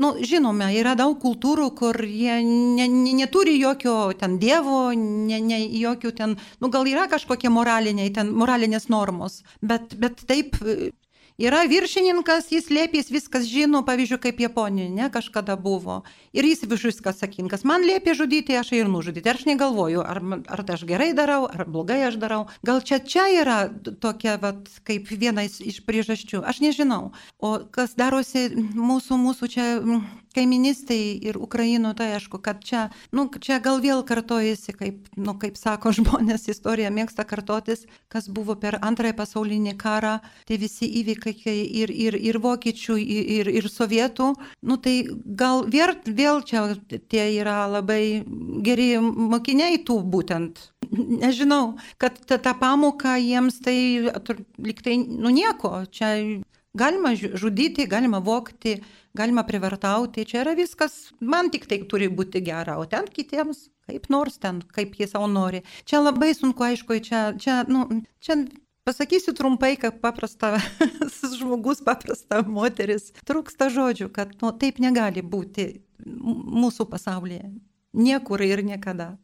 nu, 0.00 0.10
žinome, 0.24 0.70
yra 0.80 0.94
daug 0.96 1.18
kultūrų, 1.20 1.66
kur 1.76 1.98
jie 2.04 2.38
ne, 2.46 2.86
ne, 2.88 3.12
neturi 3.18 3.58
jokio 3.60 4.14
ten 4.20 4.38
dievo, 4.40 4.90
ne, 4.96 5.40
ne, 5.44 5.58
jokių 5.82 6.14
ten, 6.16 6.38
nu, 6.60 6.70
gal 6.72 6.88
yra 6.88 7.04
kažkokie 7.12 7.52
moraliniai, 7.52 8.14
ten 8.16 8.32
moralinės 8.32 8.88
normos, 8.92 9.42
bet, 9.60 9.92
bet 10.00 10.24
taip 10.30 10.56
Yra 11.40 11.62
viršininkas, 11.64 12.50
jis 12.52 12.66
liepia, 12.68 13.00
jis 13.00 13.06
viskas 13.14 13.46
žino, 13.48 13.80
pavyzdžiui, 13.86 14.18
kaip 14.20 14.40
Japonijoje, 14.44 14.90
ne, 14.92 15.06
kažkada 15.08 15.56
buvo. 15.56 16.02
Ir 16.36 16.44
jis 16.44 16.66
viskas 16.68 17.16
atsakingas. 17.16 17.64
Man 17.64 17.80
liepia 17.88 18.12
žudyti, 18.18 18.58
aš 18.60 18.74
ir 18.76 18.90
nužudyti. 18.92 19.30
Aš 19.32 19.46
negalvoju, 19.48 20.04
ar, 20.04 20.20
ar 20.52 20.62
tai 20.68 20.76
aš 20.76 20.84
gerai 20.84 21.14
darau, 21.16 21.46
ar 21.48 21.64
blogai 21.64 22.02
aš 22.10 22.20
darau. 22.20 22.42
Gal 22.60 22.84
čia 22.84 23.00
čia 23.00 23.24
yra 23.40 23.58
tokia, 23.72 24.36
vat, 24.42 24.68
kaip 24.84 25.08
viena 25.08 25.46
iš 25.48 25.80
priežasčių. 25.88 26.44
Aš 26.44 26.60
nežinau. 26.60 27.14
O 27.40 27.56
kas 27.72 27.96
darosi 27.96 28.50
mūsų, 28.76 29.16
mūsų 29.24 29.48
čia 29.56 29.68
kaiministai 30.34 31.18
ir 31.26 31.38
Ukraino, 31.40 31.92
tai 31.94 32.12
aišku, 32.16 32.40
kad 32.42 32.62
čia, 32.64 32.88
nu, 33.12 33.26
čia 33.40 33.58
gal 33.62 33.80
vėl 33.82 34.02
kartojasi, 34.06 34.74
kaip, 34.78 35.10
nu, 35.16 35.34
kaip 35.40 35.58
sako 35.58 35.92
žmonės, 35.98 36.48
istorija 36.52 36.90
mėgsta 36.94 37.26
kartotis, 37.28 37.86
kas 38.12 38.28
buvo 38.30 38.56
per 38.60 38.78
antrąją 38.80 39.16
pasaulinį 39.18 39.76
karą, 39.80 40.18
tie 40.48 40.58
visi 40.60 40.88
įvykiai 41.02 41.64
ir, 41.82 41.90
ir, 41.90 42.18
ir 42.18 42.40
vokiečių, 42.42 42.98
ir, 43.00 43.50
ir 43.50 43.70
sovietų, 43.70 44.32
nu, 44.62 44.78
tai 44.80 44.96
gal 45.24 45.64
vėl, 45.70 45.96
vėl 46.06 46.44
čia 46.46 46.66
tie 47.10 47.26
yra 47.38 47.64
labai 47.70 48.22
geri 48.66 48.92
mokiniai 49.00 49.82
tų 49.86 50.00
būtent. 50.10 50.70
Nežinau, 50.90 51.76
kad 52.02 52.16
ta, 52.26 52.38
ta 52.42 52.54
pamoka 52.58 53.14
jiems 53.20 53.60
tai 53.62 53.76
liktai, 54.58 54.96
nu 54.98 55.30
nieko, 55.30 55.84
čia 55.94 56.16
galima 56.74 57.14
žudyti, 57.16 57.86
galima 57.90 58.18
vokti, 58.18 58.78
galima 59.14 59.44
privartauti, 59.46 60.24
čia 60.24 60.44
yra 60.44 60.54
viskas, 60.58 61.10
man 61.20 61.50
tik 61.50 61.66
tai 61.70 61.82
turi 61.90 62.08
būti 62.08 62.42
gera, 62.46 62.78
o 62.78 62.86
ten 62.86 63.08
kitiems 63.10 63.68
kaip 63.90 64.08
nors 64.12 64.38
ten, 64.38 64.62
kaip 64.74 64.94
jie 64.98 65.08
savo 65.10 65.26
nori. 65.30 65.64
Čia 65.88 66.02
labai 66.04 66.32
sunku, 66.36 66.62
aišku, 66.62 67.00
čia, 67.06 67.22
čia, 67.40 67.62
nu, 67.66 67.86
čia 68.22 68.38
pasakysiu 68.86 69.34
trumpai, 69.36 69.74
kaip 69.80 70.00
paprasta 70.04 70.56
žmogus, 71.40 71.82
paprasta 71.86 72.42
moteris. 72.46 73.10
Trūksta 73.26 73.70
žodžių, 73.72 74.10
kad 74.14 74.36
nu, 74.42 74.52
taip 74.54 74.80
negali 74.82 75.24
būti 75.26 75.72
mūsų 76.06 76.86
pasaulyje. 76.90 77.50
Niekur 77.98 78.42
ir 78.46 78.62
niekada. 78.66 79.16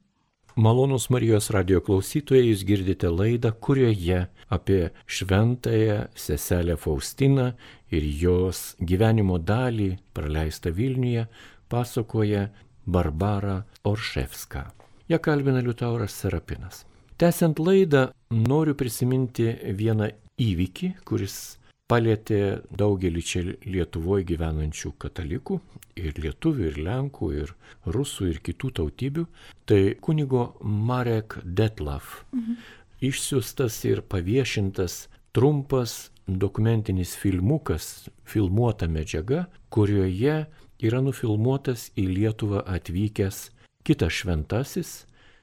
Malonus 0.59 1.11
Marijos 1.13 1.51
radio 1.53 1.83
klausytojai, 1.85 2.47
jūs 2.49 2.63
girdite 2.65 3.11
laidą, 3.13 3.51
kurioje 3.61 4.23
apie 4.49 4.79
šventąją 5.05 5.99
seselę 6.17 6.79
Faustiną 6.81 7.51
ir 7.93 8.07
jos 8.23 8.63
gyvenimo 8.81 9.37
dalį 9.37 9.91
praleistą 10.17 10.73
Vilniuje 10.73 11.27
pasakoja 11.69 12.47
Barbara 12.87 13.59
Orševska. 13.85 14.65
Ja 15.13 15.19
kalbina 15.21 15.61
Liutauras 15.61 16.17
Serapinas. 16.17 16.87
Tęsiant 17.21 17.61
laidą, 17.61 18.07
noriu 18.33 18.73
prisiminti 18.81 19.53
vieną 19.77 20.09
įvykį, 20.41 20.95
kuris 21.05 21.56
palėtė 21.91 22.41
daugelį 22.75 23.23
čia 23.23 23.43
Lietuvoje 23.67 24.27
gyvenančių 24.27 24.93
katalikų, 25.03 25.61
ir 25.97 26.19
lietuvių, 26.23 26.71
ir 26.71 26.81
lenkų, 26.87 27.31
ir 27.43 27.53
rusų, 27.87 28.31
ir 28.33 28.41
kitų 28.45 28.73
tautybių. 28.81 29.27
Tai 29.69 29.81
kunigo 30.03 30.49
Marek 30.63 31.39
Detlav 31.45 32.25
mhm. 32.33 32.59
išsiustas 33.07 33.79
ir 33.89 34.03
paviešintas 34.03 35.07
trumpas 35.37 36.11
dokumentinis 36.27 37.15
filmukas, 37.15 38.09
filmuota 38.27 38.89
medžiaga, 38.91 39.47
kurioje 39.71 40.47
yra 40.83 41.01
nufilmuotas 41.05 41.91
į 41.97 42.09
Lietuvą 42.11 42.65
atvykęs 42.67 43.51
kitas 43.87 44.17
šventasis, 44.19 44.91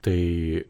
tai 0.04 0.66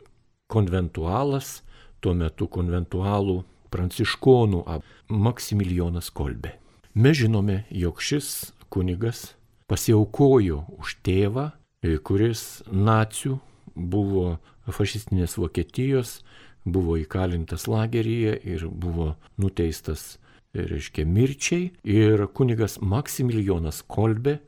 konventualas, 0.54 1.64
tuo 2.04 2.14
metu 2.14 2.46
konventualų 2.52 3.42
pranciškonų 3.74 4.64
Maksimilijonas 5.10 6.12
Kolbė. 6.14 6.58
Mes 6.94 7.18
žinome, 7.18 7.64
jog 7.74 8.02
šis 8.02 8.54
kunigas 8.70 9.34
pasiaukojo 9.70 10.64
už 10.78 10.98
tėvą, 11.06 11.52
e, 11.82 11.98
kuris 11.98 12.62
nacijų 12.70 13.40
buvo 13.76 14.38
fašistinės 14.70 15.38
Vokietijos, 15.42 16.22
buvo 16.66 16.98
įkalintas 17.02 17.66
lageryje 17.68 18.36
ir 18.46 18.68
buvo 18.70 19.16
nuteistas, 19.38 20.20
e, 20.54 20.68
reiškia, 20.70 21.06
mirčiai. 21.06 21.72
Ir 21.84 22.28
kunigas 22.28 22.80
Maksimilijonas 22.82 23.82
Kolbė 23.88 24.40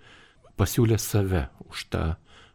pasiūlė 0.58 1.00
save 1.02 1.48
už 1.70 1.90
tą 1.90 2.06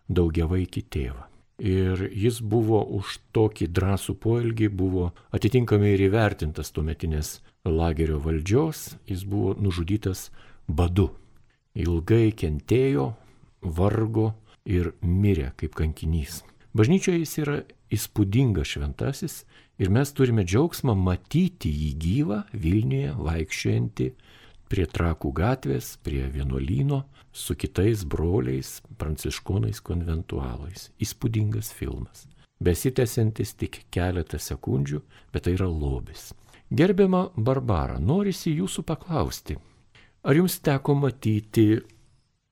daugiavaikį 0.08 0.86
tėvą. 0.90 1.29
Ir 1.61 2.07
jis 2.17 2.40
buvo 2.40 2.81
už 2.97 3.19
tokį 3.37 3.69
drąsų 3.76 4.14
poelgį, 4.17 4.71
buvo 4.73 5.11
atitinkamai 5.37 5.93
ir 5.93 6.07
įvertintas 6.07 6.73
tuometinės 6.73 7.40
lagerio 7.69 8.17
valdžios, 8.25 8.95
jis 9.05 9.26
buvo 9.29 9.52
nužudytas 9.61 10.31
badu. 10.64 11.11
Ilgai 11.76 12.33
kentėjo, 12.33 13.11
vargo 13.61 14.33
ir 14.64 14.95
mirė 15.05 15.52
kaip 15.61 15.76
kankinys. 15.76 16.40
Bažnyčioje 16.73 17.21
jis 17.21 17.37
yra 17.43 17.59
įspūdingas 17.93 18.73
šventasis 18.76 19.43
ir 19.81 19.93
mes 19.93 20.12
turime 20.17 20.47
džiaugsmą 20.47 20.95
matyti 20.97 21.71
jį 21.71 21.90
gyvą 22.05 22.43
Vilniuje 22.55 23.14
vaikščiojantį 23.19 24.11
prie 24.71 24.87
trakų 24.87 25.33
gatvės, 25.35 25.97
prie 26.05 26.23
vienuolyno, 26.31 27.02
su 27.32 27.54
kitais 27.54 28.04
broliais, 28.04 28.80
pranciškonais 28.99 29.80
konventualais. 29.80 30.90
Įspūdingas 31.00 31.72
filmas. 31.75 32.26
Besitęsiantis 32.60 33.54
tik 33.56 33.84
keletą 33.94 34.38
sekundžių, 34.38 35.00
bet 35.32 35.46
tai 35.46 35.54
yra 35.56 35.68
lobis. 35.70 36.30
Gerbiama 36.70 37.30
Barbara, 37.37 37.99
norisi 37.99 38.52
jūsų 38.54 38.84
paklausti, 38.87 39.56
ar 40.22 40.37
jums 40.37 40.60
teko 40.62 40.94
matyti 40.94 41.80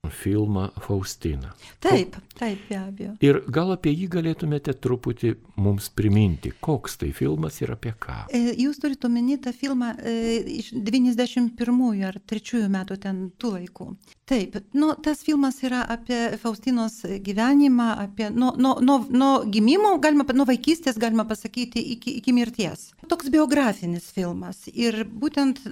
filmą 0.09 0.67
Faustina. 0.79 1.53
Taip, 1.79 2.15
taip, 2.39 2.59
be 2.69 2.79
abejo. 2.79 3.13
Ir 3.23 3.41
gal 3.51 3.73
apie 3.75 3.91
jį 3.91 4.07
galėtumėte 4.13 4.73
truputį 4.79 5.33
mums 5.59 5.89
priminti, 5.91 6.53
koks 6.63 6.95
tai 7.01 7.11
filmas 7.15 7.59
ir 7.61 7.73
apie 7.75 7.91
ką. 7.99 8.21
E, 8.31 8.53
jūs 8.59 8.79
turite 8.79 9.09
omeny 9.09 9.37
tą 9.43 9.51
filmą 9.55 9.91
e, 9.99 10.13
iš 10.59 10.71
91 10.73 12.05
ar 12.07 12.19
3 12.31 12.63
metų 12.71 12.99
ten 13.03 13.21
tų 13.39 13.53
laikų. 13.57 13.89
Taip, 14.29 14.55
nu, 14.77 14.93
tas 15.03 15.23
filmas 15.25 15.59
yra 15.65 15.81
apie 15.89 16.19
Faustinos 16.39 17.01
gyvenimą, 17.25 17.89
apie 18.05 18.29
nuo, 18.31 18.53
nuo, 18.55 18.77
nuo, 18.79 18.99
nuo 19.09 19.31
gimimo, 19.51 19.97
galima, 19.99 20.23
nuo 20.37 20.45
vaikystės, 20.47 20.99
galima 21.01 21.25
pasakyti, 21.27 21.81
iki, 21.95 22.19
iki 22.21 22.35
mirties. 22.37 22.91
Toks 23.09 23.31
biografinis 23.33 24.11
filmas. 24.15 24.67
Ir 24.71 25.01
būtent 25.09 25.63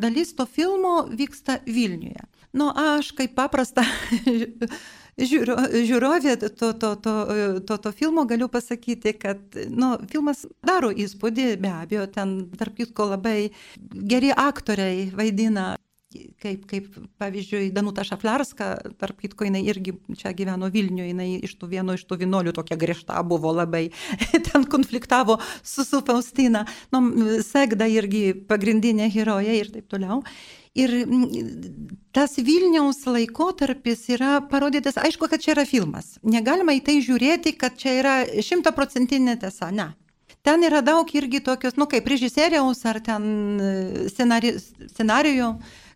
dalis 0.00 0.32
to 0.38 0.46
filmo 0.46 1.02
vyksta 1.10 1.58
Vilniuje. 1.66 2.22
Nu, 2.54 2.70
aš 2.70 3.10
kaip 3.18 3.34
paprasta 3.34 3.82
žiūro, 5.30 5.56
žiūrovė 5.74 6.36
to, 6.44 6.70
to, 6.72 6.90
to, 7.02 7.14
to, 7.66 7.78
to 7.86 7.92
filmo 7.94 8.22
galiu 8.30 8.46
pasakyti, 8.50 9.16
kad 9.18 9.58
nu, 9.70 9.96
filmas 10.10 10.44
daro 10.62 10.92
įspūdį, 10.94 11.48
be 11.62 11.72
abejo, 11.74 12.06
ten 12.14 12.36
tarp 12.58 12.78
kitko 12.78 13.10
labai 13.16 13.38
geri 13.78 14.30
aktoriai 14.30 15.08
vaidina. 15.14 15.74
Kaip, 16.38 16.68
kaip 16.70 16.92
pavyzdžiui, 17.18 17.72
Danuta 17.74 18.04
Šaflarska, 18.06 18.68
tarp 19.02 19.18
kitko, 19.18 19.48
jinai 19.48 19.64
irgi 19.66 19.96
čia 20.14 20.30
gyveno 20.30 20.68
Vilniuje, 20.70 21.08
jinai 21.10 21.40
iš 21.42 21.56
tų 21.58 21.72
vieno 21.72 21.96
iš 21.98 22.04
tų 22.06 22.20
vinolių 22.20 22.52
tokia 22.54 22.78
griežta 22.78 23.18
buvo 23.26 23.50
labai, 23.50 23.88
ten 24.46 24.62
konfliktavo 24.70 25.40
su, 25.58 25.82
su 25.82 26.04
Faustina, 26.06 26.68
nu, 26.94 27.40
Segda 27.42 27.90
irgi 27.90 28.28
pagrindinė 28.46 29.10
heroja 29.10 29.58
ir 29.58 29.74
taip 29.74 29.90
toliau. 29.90 30.22
Ir 30.74 30.90
tas 32.14 32.32
Vilniaus 32.38 33.04
laikotarpis 33.06 34.08
yra 34.10 34.40
parodytas, 34.50 34.98
aišku, 34.98 35.28
kad 35.30 35.42
čia 35.42 35.52
yra 35.54 35.64
filmas. 35.70 36.16
Negalima 36.26 36.74
į 36.74 36.80
tai 36.86 36.96
žiūrėti, 37.04 37.54
kad 37.58 37.78
čia 37.78 37.92
yra 38.00 38.14
šimtaprocentinė 38.42 39.36
tiesa, 39.44 39.70
ne. 39.70 39.92
Ten 40.44 40.66
yra 40.66 40.82
daug 40.84 41.08
irgi 41.16 41.40
tokios, 41.40 41.78
nu 41.80 41.86
kaip 41.88 42.10
režisieriaus 42.10 42.82
ar 42.90 42.98
ten 43.06 43.24
e, 43.56 43.70
scenari, 44.12 44.52
scenarijų 44.90 45.54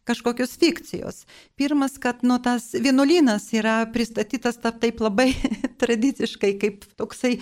kažkokios 0.08 0.54
fikcijos. 0.56 1.26
Pirmas, 1.58 1.99
kad 2.00 2.23
nu, 2.25 2.38
tas 2.40 2.70
vienuolynas 2.73 3.50
yra 3.58 3.82
pristatytas 3.92 4.56
taip 4.62 5.02
labai 5.04 5.35
tradiciškai, 5.82 6.54
kaip 6.62 6.87
toksai 6.97 7.40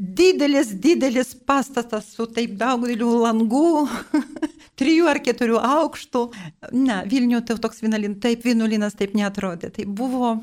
didelis, 0.00 0.72
didelis 0.80 1.34
pastatas 1.46 2.08
su 2.14 2.24
taip 2.32 2.54
daugeliu 2.60 3.10
langų, 3.20 3.84
trijų 4.80 5.10
ar 5.12 5.20
keturių 5.20 5.58
aukštų. 5.60 6.22
Ne, 6.72 7.02
Vilnių 7.10 7.42
tai 7.44 7.58
toks 7.60 7.82
vienuolin, 7.84 8.16
taip 8.22 8.46
vienuolinas 8.48 8.96
taip 8.96 9.12
netrodė. 9.18 9.68
Tai 9.74 9.84
buvo 9.84 10.38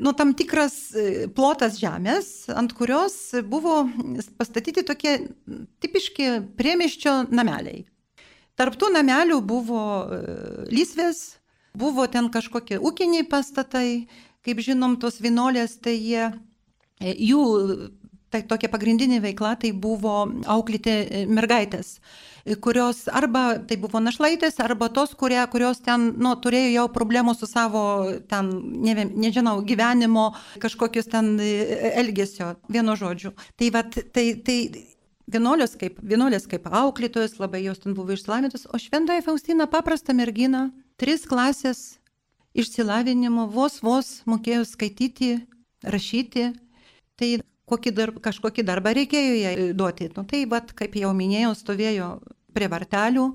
nu, 0.00 0.12
tam 0.16 0.32
tikras 0.36 0.78
e, 0.96 1.26
plotas 1.36 1.76
žemės, 1.80 2.48
ant 2.52 2.72
kurios 2.76 3.16
buvo 3.48 3.82
pastatyti 4.40 4.84
tokie 4.86 5.18
tipiški 5.84 6.30
priemiščio 6.56 7.18
nameliai. 7.28 7.84
Tarptų 8.56 8.88
namelių 8.94 9.42
buvo 9.44 9.82
e, 10.08 10.22
lysvės, 10.72 11.36
buvo 11.76 12.08
ten 12.08 12.30
kažkokie 12.32 12.80
ūkiniai 12.80 13.28
pastatai, 13.28 14.06
kaip 14.46 14.64
žinom, 14.64 14.96
tos 15.02 15.20
vienolės, 15.20 15.76
tai 15.84 15.98
jie, 16.00 16.30
e, 17.00 17.12
jų 17.12 17.44
tai 18.32 18.42
tokia 18.48 18.70
pagrindinė 18.72 19.20
veikla 19.24 19.54
tai 19.60 19.72
buvo 19.72 20.14
auklyti 20.50 20.92
e, 20.92 21.20
mergaitės, 21.30 21.96
e, 22.44 22.56
kurios 22.62 23.04
arba 23.12 23.58
tai 23.68 23.78
buvo 23.80 24.00
našlaitės, 24.02 24.58
arba 24.64 24.88
tos, 24.92 25.14
kurie, 25.18 25.38
kurios 25.52 25.80
ten 25.84 26.12
nu, 26.22 26.34
turėjo 26.42 26.72
jau 26.74 26.86
problemų 26.94 27.36
su 27.38 27.48
savo, 27.50 27.84
ten, 28.30 28.50
ne, 28.82 29.06
nežinau, 29.06 29.60
gyvenimo, 29.66 30.32
kažkokius 30.62 31.10
ten 31.12 31.36
e, 31.40 31.52
elgesio, 32.02 32.54
vienu 32.72 32.98
žodžiu. 32.98 33.34
Tai, 33.56 33.70
vat, 33.78 33.98
tai, 34.14 34.26
tai 34.46 34.58
vienuolės 35.32 35.76
kaip, 35.78 36.00
vienuolės 36.02 36.48
kaip 36.50 36.66
auklėtojos, 36.70 37.38
labai 37.42 37.64
jos 37.66 37.82
ten 37.82 37.94
buvo 37.98 38.14
išsilavintos, 38.16 38.68
o 38.70 38.80
šventoji 38.80 39.24
Faustina 39.26 39.68
paprasta 39.70 40.14
mergina, 40.16 40.68
tris 41.00 41.26
klasės 41.28 41.96
išsilavinimo, 42.56 43.46
vos 43.52 43.82
vos 43.84 44.20
mokėjo 44.28 44.64
skaityti, 44.68 45.34
rašyti. 45.84 46.50
Tai 47.16 47.28
kokį 47.70 47.92
dar, 47.96 48.12
kažkokį 48.22 48.64
darbą 48.66 48.92
reikėjo 48.96 49.36
jai 49.40 49.54
duoti. 49.76 50.10
Nu, 50.16 50.24
tai, 50.28 50.44
vat, 50.50 50.72
kaip 50.76 50.96
jau 50.98 51.12
minėjau, 51.16 51.54
stovėjo 51.58 52.10
prie 52.56 52.68
vartelių, 52.72 53.26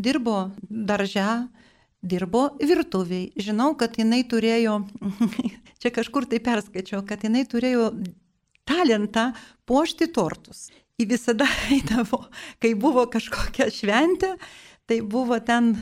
dirbo 0.00 0.38
darže, 0.68 1.28
dirbo 2.00 2.46
virtuviai. 2.60 3.30
Žinau, 3.40 3.72
kad 3.80 3.98
jinai 4.00 4.22
turėjo, 4.28 4.80
čia 5.80 5.94
kažkur 5.94 6.28
tai 6.30 6.42
perskaičiau, 6.44 7.02
kad 7.08 7.24
jinai 7.26 7.46
turėjo 7.48 7.90
talentą 8.68 9.30
puošti 9.68 10.10
tortus. 10.14 10.68
Ji 11.00 11.08
visada 11.08 11.48
eidavo, 11.72 12.26
kai 12.60 12.74
buvo 12.76 13.06
kažkokia 13.10 13.70
šventė, 13.72 14.34
tai 14.90 15.00
buvo 15.00 15.38
ten 15.40 15.72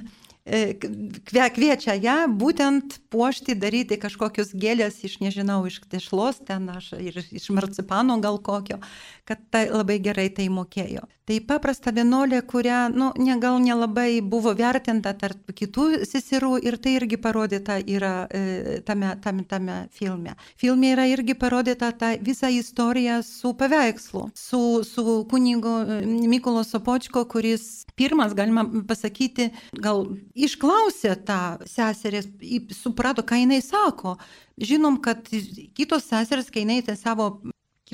kviečia 1.55 1.95
ją 1.99 2.17
būtent 2.41 2.99
puošti, 3.13 3.57
daryti 3.59 3.99
kažkokius 4.01 4.55
gėlės 4.57 5.03
iš, 5.05 5.19
nežinau, 5.25 5.61
iš 5.69 5.81
tešlos 5.91 6.41
ten 6.49 6.69
aš 6.73 6.95
ir 6.99 7.21
iš 7.21 7.51
marcipano 7.55 8.19
gal 8.23 8.41
kokio, 8.41 8.81
kad 9.29 9.43
tai 9.53 9.69
labai 9.71 9.99
gerai 10.01 10.29
tai 10.33 10.49
mokėjo. 10.53 11.05
Tai 11.29 11.37
paprasta 11.45 11.93
vienuolė, 11.93 12.38
kuria, 12.49 12.87
nu, 12.88 13.11
ne, 13.21 13.35
gal 13.37 13.59
nelabai 13.61 14.23
buvo 14.25 14.55
vertinta 14.57 15.11
tarp 15.12 15.51
kitų 15.53 16.07
seserų 16.09 16.55
ir 16.64 16.79
tai 16.81 16.95
irgi 16.97 17.19
parodyta 17.21 17.77
yra 17.85 18.12
e, 18.33 18.79
tame, 18.88 19.11
tame, 19.21 19.45
tame 19.51 19.77
filme. 19.93 20.33
Filme 20.57 20.95
yra 20.95 21.05
irgi 21.11 21.37
parodyta 21.37 21.91
ta 22.01 22.14
visa 22.25 22.49
istorija 22.49 23.19
su 23.27 23.53
paveikslu, 23.61 24.31
su, 24.33 24.62
su 24.88 25.19
kunigo 25.29 25.75
e, 25.85 26.01
Mykolo 26.33 26.64
Sopočko, 26.64 27.27
kuris 27.29 27.85
pirmas, 27.93 28.33
galima 28.33 28.64
pasakyti, 28.88 29.51
gal 29.85 30.07
išklausė 30.33 31.12
tą 31.29 31.43
seserį, 31.69 32.25
suprato, 32.73 33.21
ką 33.21 33.43
jinai 33.43 33.61
sako. 33.61 34.17
Žinom, 34.57 34.97
kad 35.05 35.29
kitos 35.77 36.09
seserys, 36.09 36.49
kai 36.49 36.64
jinai 36.64 36.81
savo 36.97 37.35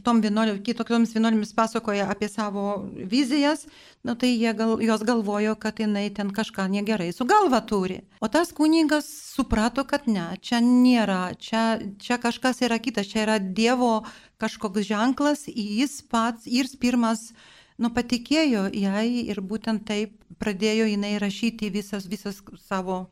kitom 0.04 0.20
vienuolėm, 0.20 0.58
kitokioms 0.60 1.14
vienuolėms 1.16 1.54
pasakoja 1.56 2.04
apie 2.12 2.28
savo 2.28 2.84
vizijas, 3.08 3.64
nu, 4.04 4.12
tai 4.14 4.36
gal, 4.52 4.76
jos 4.84 5.00
galvojo, 5.00 5.54
kad 5.56 5.80
jinai 5.80 6.10
ten 6.12 6.28
kažką 6.28 6.68
negerai 6.68 7.08
su 7.16 7.24
galva 7.24 7.62
turi. 7.64 8.02
O 8.20 8.28
tas 8.28 8.52
kunigas 8.52 9.08
suprato, 9.08 9.84
kad 9.88 10.04
ne, 10.06 10.36
čia 10.44 10.60
nėra, 10.60 11.32
čia, 11.40 11.80
čia 11.96 12.18
kažkas 12.20 12.60
yra 12.60 12.76
kitas, 12.78 13.08
čia 13.08 13.24
yra 13.24 13.38
Dievo 13.40 14.04
kažkoks 14.36 14.84
ženklas, 14.84 15.46
jis 15.48 16.02
pats, 16.04 16.44
jis 16.44 16.76
pirmas, 16.76 17.32
nu, 17.80 17.88
patikėjo 17.88 18.68
jai 18.76 19.08
ir 19.24 19.40
būtent 19.40 19.86
taip 19.88 20.20
pradėjo 20.36 20.84
jinai 20.92 21.16
rašyti 21.16 21.72
visas, 21.72 22.04
visas 22.04 22.44
savo 22.68 23.06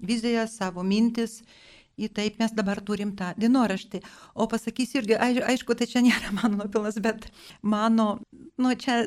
vizijas, 0.00 0.56
savo 0.56 0.80
mintis 0.80 1.42
į 1.98 2.10
taip 2.14 2.38
mes 2.40 2.54
dabar 2.56 2.80
turim 2.84 3.14
tą 3.18 3.32
dienoraštį. 3.40 4.02
O 4.38 4.46
pasakysiu 4.50 5.02
irgi, 5.02 5.18
aišku, 5.18 5.76
tai 5.78 5.90
čia 5.90 6.04
nėra 6.04 6.32
mano 6.38 6.62
nuopilnas, 6.62 7.00
bet 7.02 7.28
mano, 7.62 8.18
nu 8.58 8.76
čia 8.78 9.02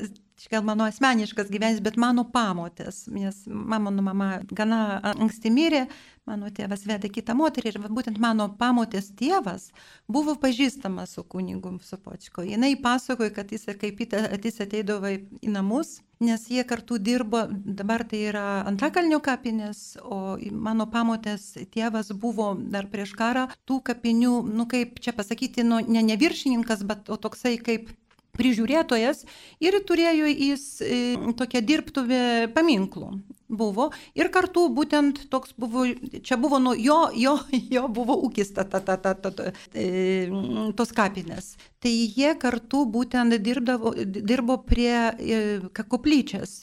gal 0.50 0.64
mano 0.66 0.86
asmeniškas 0.90 1.52
gyvenimas, 1.52 1.84
bet 1.86 1.98
mano 2.02 2.24
pamotės, 2.34 3.04
nes 3.14 3.44
mano 3.46 3.92
mama 4.02 4.30
gana 4.50 5.00
anksti 5.12 5.52
mirė, 5.54 5.84
mano 6.26 6.50
tėvas 6.50 6.86
vedė 6.90 7.12
kitą 7.14 7.36
moterį 7.38 7.74
ir 7.74 7.80
būtent 7.94 8.18
mano 8.22 8.48
pamotės 8.58 9.12
tėvas 9.20 9.70
buvo 10.10 10.36
pažįstamas 10.42 11.18
su 11.18 11.24
kunigu 11.24 11.76
Sopočko. 11.86 12.46
Jis 12.48 12.80
pasakojo, 12.82 13.34
kad 13.36 13.52
jis 13.52 13.68
kaip 13.82 14.02
jis 14.02 14.62
ateidavo 14.66 15.14
į 15.14 15.54
namus, 15.54 16.00
nes 16.22 16.46
jie 16.50 16.64
kartu 16.68 17.00
dirbo, 17.02 17.44
dabar 17.50 18.04
tai 18.08 18.22
yra 18.30 18.46
antakalnių 18.70 19.20
kapinės, 19.26 19.98
o 20.04 20.38
mano 20.52 20.88
pamotės 20.92 21.56
tėvas 21.74 22.14
buvo 22.14 22.54
dar 22.56 22.88
prieš 22.92 23.16
karą 23.18 23.48
tų 23.66 23.82
kapinių, 23.92 24.36
nu 24.48 24.68
kaip 24.70 25.02
čia 25.02 25.16
pasakyti, 25.18 25.66
nu, 25.68 25.82
ne 25.82 26.06
neviršininkas, 26.12 26.86
bet 26.88 27.10
o 27.10 27.18
toksai 27.18 27.58
kaip 27.62 27.90
prižiūrėtojas 28.38 29.26
ir 29.64 29.78
turėjo 29.88 30.30
jis 30.32 30.66
e, 30.82 31.00
tokią 31.38 31.62
dirbtuvę 31.68 32.24
paminklų. 32.56 33.12
Buvo 33.52 33.90
ir 34.16 34.30
kartu 34.32 34.70
būtent 34.72 35.26
toks 35.32 35.52
buvo, 35.60 35.84
čia 36.24 36.38
buvo 36.40 36.60
nuo 36.64 36.72
jo, 36.80 37.10
jo, 37.20 37.36
jo 37.76 37.88
buvo 37.92 38.16
ūkis 38.28 38.54
ta, 38.56 38.64
ta, 38.64 38.80
ta, 38.80 38.96
ta, 38.96 39.14
ta, 39.14 39.32
ta, 39.36 39.52
e, 39.76 40.30
tos 40.78 40.94
kapinės. 40.96 41.58
Tai 41.84 41.92
jie 41.92 42.32
kartu 42.40 42.86
būtent 42.94 43.36
dirbdavo, 43.44 43.92
dirbo 44.06 44.60
prie 44.64 44.96
e, 45.12 45.42
koplyčias. 45.82 46.62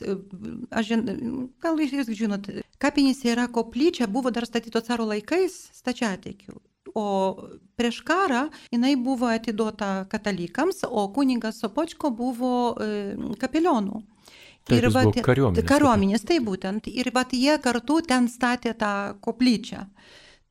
Aš 0.71 0.93
žin, 0.93 1.05
gal 1.61 1.79
jūs 1.83 2.09
žinot, 2.17 2.49
kapinėse 2.81 3.35
yra 3.35 3.49
koplyčia, 3.53 4.09
buvo 4.09 4.33
dar 4.33 4.49
statyto 4.49 4.81
caro 4.87 5.09
laikais 5.13 5.61
stačiatikių. 5.77 6.57
O 6.97 7.05
prieš 7.77 8.01
karą 8.07 8.49
jinai 8.73 8.95
buvo 8.97 9.29
atiduota 9.29 10.07
katalikams, 10.11 10.85
o 10.89 11.09
kuningas 11.13 11.61
Sopočko 11.61 12.11
buvo 12.11 12.53
e, 12.81 13.17
kapelionų. 13.41 14.03
Taip, 14.69 14.79
ir 14.83 14.91
va, 14.93 15.05
kariuomenės. 15.25 15.67
Kariuomenės, 15.69 16.25
tai 16.29 16.39
būtent. 16.45 16.89
Ir 16.93 17.11
va, 17.15 17.25
jie 17.33 17.57
kartu 17.65 18.01
ten 18.07 18.29
statė 18.29 18.75
tą 18.79 18.93
koplyčią. 19.25 19.87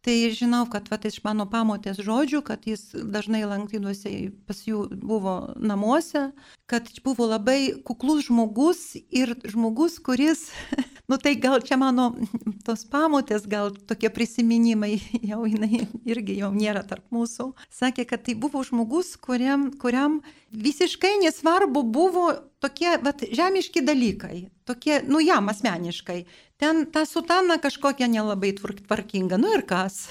Tai 0.08 0.30
žinau, 0.32 0.62
kad 0.72 0.86
vat, 0.88 1.04
iš 1.04 1.18
mano 1.26 1.44
pamotės 1.52 1.98
žodžių, 2.00 2.40
kad 2.48 2.64
jis 2.64 2.94
dažnai 2.96 3.42
lankydavosi 3.44 4.30
pas 4.48 4.62
jų 4.64 4.86
buvo 5.02 5.34
namuose, 5.60 6.30
kad 6.64 6.88
buvo 7.04 7.28
labai 7.28 7.74
kuklus 7.84 8.30
žmogus 8.30 8.96
ir 8.96 9.34
žmogus, 9.44 9.98
kuris, 10.00 10.46
nu 11.12 11.20
tai 11.20 11.36
gal 11.36 11.60
čia 11.60 11.76
mano 11.76 12.14
tos 12.68 12.88
pamotės, 12.88 13.50
gal 13.52 13.76
tokie 13.76 14.08
prisiminimai, 14.08 14.94
jau 15.34 15.44
jinai 15.44 15.90
irgi 16.08 16.40
jau 16.40 16.54
nėra 16.56 16.88
tarp 16.88 17.12
mūsų, 17.12 17.52
sakė, 17.68 18.08
kad 18.08 18.24
tai 18.30 18.40
buvo 18.40 18.64
žmogus, 18.64 19.18
kuriam, 19.20 19.74
kuriam 19.76 20.22
visiškai 20.56 21.18
nesvarbu 21.26 21.84
buvo 21.84 22.30
tokie 22.64 22.96
vat, 23.04 23.28
žemiški 23.28 23.84
dalykai, 23.84 24.48
tokie, 24.64 25.02
nu 25.04 25.20
jam 25.20 25.52
asmeniškai. 25.52 26.22
Ten 26.58 26.86
ta 26.90 27.06
sutana 27.06 27.60
kažkokia 27.62 28.08
nelabai 28.10 28.50
tvarkinga, 28.58 29.38
nu 29.38 29.52
ir 29.54 29.62
kas. 29.62 30.08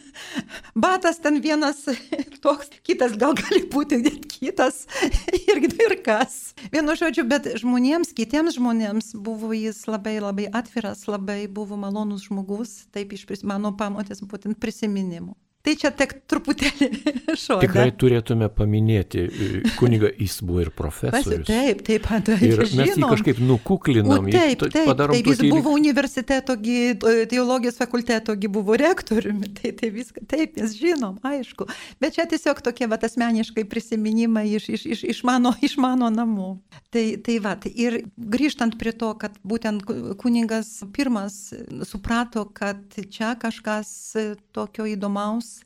Batas 0.84 1.16
ten 1.24 1.40
vienas 1.40 1.80
toks, 2.44 2.68
kitas 2.84 3.16
gal 3.16 3.32
gali 3.38 3.62
būti 3.72 3.96
net 4.02 4.26
kitas, 4.28 4.84
nu 5.48 5.72
ir 5.72 5.96
kas. 6.04 6.52
Vienu 6.74 6.92
žodžiu, 6.92 7.24
bet 7.30 7.48
žmonėms, 7.64 8.12
kitiems 8.12 8.60
žmonėms 8.60 9.14
buvo 9.16 9.54
jis 9.56 9.80
labai 9.88 10.18
labai 10.20 10.50
atviras, 10.52 11.06
labai 11.08 11.46
buvo 11.48 11.80
malonus 11.80 12.28
žmogus, 12.28 12.82
taip 12.92 13.16
iš 13.16 13.24
mano 13.48 13.72
pamotės 13.72 14.20
būtent 14.20 14.60
prisiminimų. 14.60 15.38
Tai 15.68 15.74
čia 15.76 15.90
tik 15.92 16.14
truputėlį 16.24 16.86
šoka. 17.42 17.60
Tikrai 17.66 17.90
turėtume 18.00 18.46
paminėti, 18.56 19.24
e, 19.28 19.48
kuniga 19.76 20.08
jis 20.16 20.38
buvo 20.40 20.62
ir 20.62 20.70
profesorius. 20.72 21.42
Pasi, 21.44 21.44
taip, 21.44 21.82
taip, 21.84 22.06
taip. 22.24 22.44
Ir 22.46 22.62
mes 22.62 22.94
jį 22.96 23.02
kažkaip 23.04 23.42
nukuklinam. 23.44 24.24
U, 24.24 24.32
taip, 24.32 24.62
taip, 24.64 24.88
padarom 24.88 25.18
taip, 25.18 25.28
jis 25.28 25.42
tokį... 25.42 25.50
buvo 25.52 25.74
universiteto, 25.76 26.56
teologijos 27.28 27.76
fakulteto, 27.82 28.32
buvo 28.48 28.78
rektoriumi. 28.80 29.50
Tai, 29.58 29.72
tai 29.74 29.88
viską, 29.90 30.22
taip, 30.30 30.56
mes 30.56 30.74
žinom, 30.78 31.16
aišku. 31.26 31.66
Bet 31.98 32.14
čia 32.14 32.28
tiesiog 32.30 32.60
tokie 32.62 32.86
va, 32.88 32.96
asmeniškai 33.08 33.64
prisiminimai 33.68 34.44
iš, 34.54 34.68
iš, 34.76 34.84
iš, 34.94 35.02
iš, 35.12 35.22
mano, 35.26 35.50
iš 35.64 35.74
mano 35.82 36.08
namų. 36.14 36.52
Tai, 36.94 37.04
tai 37.26 37.38
va, 37.42 37.56
tai 37.58 37.72
ir 37.74 37.98
grįžtant 38.16 38.78
prie 38.78 38.94
to, 38.96 39.10
kad 39.18 39.34
būtent 39.42 39.82
kunigas 40.22 40.78
pirmas 40.94 41.48
suprato, 41.88 42.46
kad 42.54 43.00
čia 43.10 43.34
kažkas 43.40 43.90
tokio 44.54 44.86
įdomaus 44.94 45.57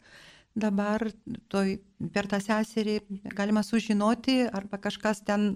dabar 0.55 1.07
toj, 1.53 1.79
per 2.13 2.29
tą 2.29 2.41
seserį 2.43 2.99
galima 3.37 3.63
sužinoti, 3.65 4.43
arba 4.53 4.81
kažkas 4.83 5.23
ten, 5.25 5.49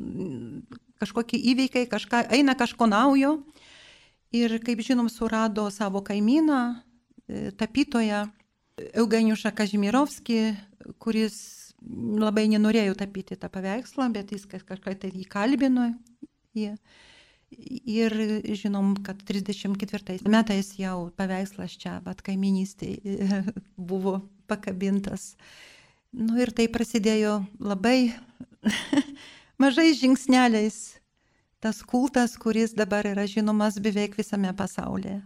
kažkokie 1.00 1.40
įveikiai, 1.52 1.88
kažką, 1.90 2.26
eina 2.32 2.56
kažko 2.56 2.88
naujo. 2.88 3.38
Ir 4.34 4.58
kaip 4.64 4.80
žinom, 4.82 5.08
surado 5.12 5.68
savo 5.70 6.02
kaimyną, 6.04 6.80
e, 7.28 7.50
tapytoją 7.56 8.26
Eugeniušą 8.76 9.52
Kažimirovskį, 9.56 10.40
kuris 11.00 11.36
labai 12.20 12.46
nenorėjo 12.50 12.96
tapyti 12.98 13.36
tą 13.38 13.48
paveikslą, 13.52 14.10
bet 14.12 14.32
jis 14.34 14.44
kažką 14.48 14.96
tai 15.00 15.12
įkalbino. 15.22 15.92
Jį. 16.56 16.74
Ir 17.50 18.12
žinom, 18.58 18.96
kad 19.06 19.20
34 19.22 20.18
metais 20.26 20.72
jau 20.80 21.10
paveikslas 21.16 21.76
čia, 21.78 22.00
bet 22.02 22.20
kaiminystėje 22.26 23.42
buvo 23.90 24.18
pakabintas. 24.50 25.34
Nu 26.16 26.38
ir 26.42 26.50
tai 26.56 26.66
prasidėjo 26.72 27.38
labai 27.62 28.14
mažais 29.62 30.00
žingsneliais 30.00 30.98
tas 31.62 31.82
kultas, 31.82 32.36
kuris 32.38 32.74
dabar 32.76 33.06
yra 33.08 33.26
žinomas 33.30 33.78
beveik 33.82 34.18
visame 34.18 34.52
pasaulyje. 34.54 35.20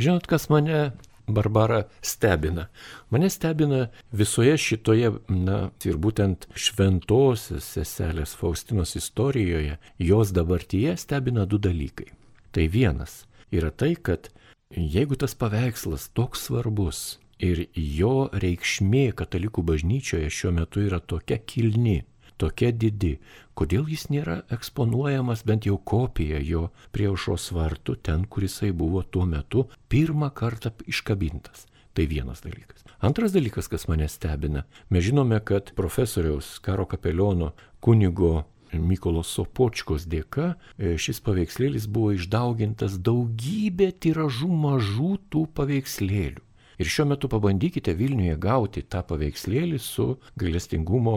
Žinot, 0.00 0.26
kas 0.26 0.48
mane 0.50 0.90
Barbara 1.26 1.84
stebina. 2.02 2.68
Mane 3.10 3.30
stebina 3.30 3.88
visoje 4.12 4.56
šitoje, 4.60 5.12
na, 5.28 5.58
ir 5.84 5.96
būtent 5.96 6.46
šventosios 6.54 7.66
seselės 7.76 8.36
Faustinos 8.36 8.94
istorijoje, 9.00 9.78
jos 9.98 10.32
dabartyje 10.36 10.96
stebina 11.00 11.46
du 11.46 11.58
dalykai. 11.58 12.10
Tai 12.52 12.68
vienas 12.68 13.24
yra 13.54 13.70
tai, 13.70 13.94
kad 13.96 14.30
jeigu 14.70 15.16
tas 15.16 15.34
paveikslas 15.38 16.10
toks 16.14 16.48
svarbus, 16.48 17.04
ir 17.42 17.66
jo 17.74 18.28
reikšmė 18.32 19.12
katalikų 19.18 19.64
bažnyčioje 19.66 20.30
šiuo 20.30 20.52
metu 20.54 20.84
yra 20.84 21.00
tokia 21.00 21.38
kilni, 21.38 22.02
tokia 22.40 22.70
didi, 22.72 23.18
kodėl 23.58 23.88
jis 23.90 24.08
nėra 24.12 24.40
eksponuojamas 24.54 25.44
bent 25.46 25.68
jau 25.68 25.76
kopija 25.78 26.40
jo 26.42 26.68
prie 26.92 27.08
aušros 27.10 27.50
vartų, 27.54 27.98
ten, 28.06 28.24
kur 28.24 28.46
jisai 28.46 28.72
buvo 28.72 29.02
tuo 29.02 29.26
metu 29.28 29.68
pirmą 29.88 30.32
kartą 30.34 30.74
iškabintas. 30.86 31.68
Tai 31.94 32.08
vienas 32.10 32.42
dalykas. 32.42 32.82
Antras 33.04 33.30
dalykas, 33.30 33.68
kas 33.70 33.86
mane 33.86 34.08
stebina, 34.10 34.64
mes 34.90 35.04
žinome, 35.06 35.38
kad 35.46 35.70
profesoriaus 35.78 36.56
karo 36.64 36.88
kapeliono 36.90 37.52
kunigo 37.78 38.42
Mykolo 38.74 39.22
Sopočkos 39.22 40.08
dėka 40.10 40.54
e, 40.54 40.96
šis 40.98 41.20
paveikslėlis 41.22 41.86
buvo 41.86 42.14
išdaugintas 42.16 42.96
daugybė 42.98 43.92
tiražų 44.02 44.50
mažų 44.50 45.12
tų 45.30 45.44
paveikslėlių. 45.54 46.42
Ir 46.78 46.90
šiuo 46.90 47.06
metu 47.12 47.30
pabandykite 47.30 47.94
Vilniuje 47.98 48.36
gauti 48.40 48.82
tą 48.82 49.04
paveikslėlį 49.06 49.78
su 49.82 50.06
gailestingumo 50.40 51.16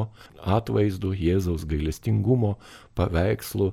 atvaizdu, 0.58 1.14
Jėzaus 1.18 1.66
gailestingumo 1.70 2.56
paveikslu, 2.98 3.72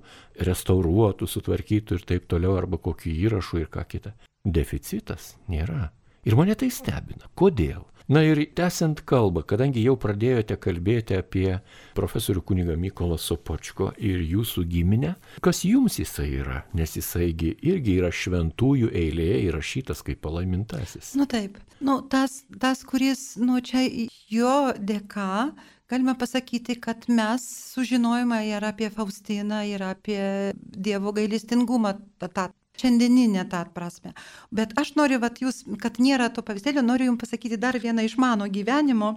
restauruotų, 0.48 1.28
sutvarkytų 1.28 2.00
ir 2.00 2.06
taip 2.08 2.28
toliau, 2.30 2.56
arba 2.60 2.80
kokiu 2.80 3.12
įrašu 3.12 3.64
ir 3.64 3.72
ką 3.72 3.84
kitą. 3.88 4.14
Deficitas 4.44 5.34
nėra. 5.48 5.90
Ir 6.24 6.36
mane 6.36 6.56
tai 6.56 6.70
stebina. 6.72 7.28
Kodėl? 7.36 7.84
Na 8.08 8.20
ir 8.20 8.36
tęsiant 8.52 8.98
kalbą, 9.08 9.40
kadangi 9.48 9.80
jau 9.80 9.94
pradėjote 9.96 10.58
kalbėti 10.60 11.16
apie 11.16 11.46
profesorių 11.96 12.42
kunigą 12.44 12.74
Mykolą 12.76 13.16
Sopočko 13.16 13.94
ir 13.96 14.18
jūsų 14.20 14.64
giminę, 14.68 15.14
kas 15.40 15.62
jums 15.64 15.96
jisai 15.96 16.26
yra, 16.42 16.58
nes 16.76 16.92
jisaigi 16.98 17.54
irgi 17.64 17.94
yra 18.02 18.10
šventųjų 18.12 18.90
eilėje 18.92 19.38
įrašytas 19.46 20.04
kaip 20.04 20.20
palaimintasis. 20.26 21.14
Nu, 21.16 21.24
taip, 21.24 21.56
nu, 21.80 22.02
tas, 22.12 22.42
tas, 22.60 22.84
kuris, 22.84 23.38
nu 23.40 23.62
čia 23.64 23.86
jo 24.28 24.58
dėka, 24.76 25.54
galime 25.88 26.12
pasakyti, 26.20 26.76
kad 26.84 27.08
mes 27.08 27.46
sužinojome 27.72 28.42
ir 28.50 28.68
apie 28.68 28.92
Faustiną, 28.92 29.62
ir 29.64 29.80
apie 29.80 30.20
Dievo 30.60 31.16
gailestingumą, 31.16 31.96
tą 32.20 32.50
šiandieninę 32.80 33.44
tą 33.50 33.64
prasme. 33.74 34.12
Bet 34.52 34.74
aš 34.80 34.94
noriu, 34.98 35.20
vat, 35.22 35.40
jūs, 35.42 35.62
kad 35.82 36.00
nėra 36.02 36.30
to 36.34 36.44
pavyzdėlio, 36.46 36.82
noriu 36.84 37.10
jums 37.10 37.22
pasakyti 37.22 37.60
dar 37.60 37.78
vieną 37.80 38.04
iš 38.06 38.16
mano 38.20 38.48
gyvenimo 38.50 39.14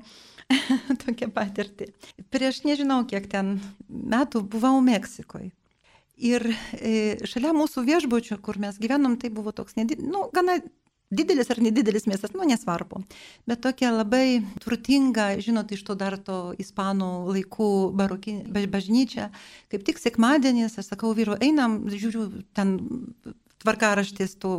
tokią 1.05 1.31
patirtį. 1.33 1.91
Prieš 2.33 2.63
nežinau, 2.67 3.03
kiek 3.09 3.27
ten 3.31 3.57
metų 3.89 4.43
buvau 4.47 4.81
Meksikoje. 4.85 5.51
Ir 6.17 6.41
e, 6.49 7.17
šalia 7.29 7.53
mūsų 7.53 7.83
viešbučio, 7.85 8.39
kur 8.41 8.57
mes 8.61 8.79
gyvenom, 8.81 9.19
tai 9.21 9.29
buvo 9.33 9.53
toks, 9.53 9.75
nedid... 9.77 10.01
nu, 10.01 10.25
gana 10.33 10.57
didelis 11.13 11.51
ar 11.53 11.61
nedidelis 11.63 12.07
miestas, 12.09 12.33
nu 12.35 12.43
nesvarbu, 12.47 13.03
bet 13.47 13.61
tokia 13.63 13.93
labai 13.93 14.41
turtinga, 14.63 15.29
žinot, 15.43 15.71
iš 15.71 15.85
to 15.87 15.95
dar 15.95 16.17
to 16.19 16.55
ispanų 16.59 17.11
laikų 17.31 17.69
barokinė 17.95 18.65
bažnyčia. 18.67 19.29
Kaip 19.71 19.85
tik 19.87 20.01
sekmadienis, 20.01 20.75
aš 20.81 20.91
sakau 20.91 21.13
vyru, 21.15 21.37
einam, 21.39 21.83
žiūriu, 21.91 22.27
ten 22.57 22.75
tvarkaraštis 23.63 24.35
tų 24.41 24.51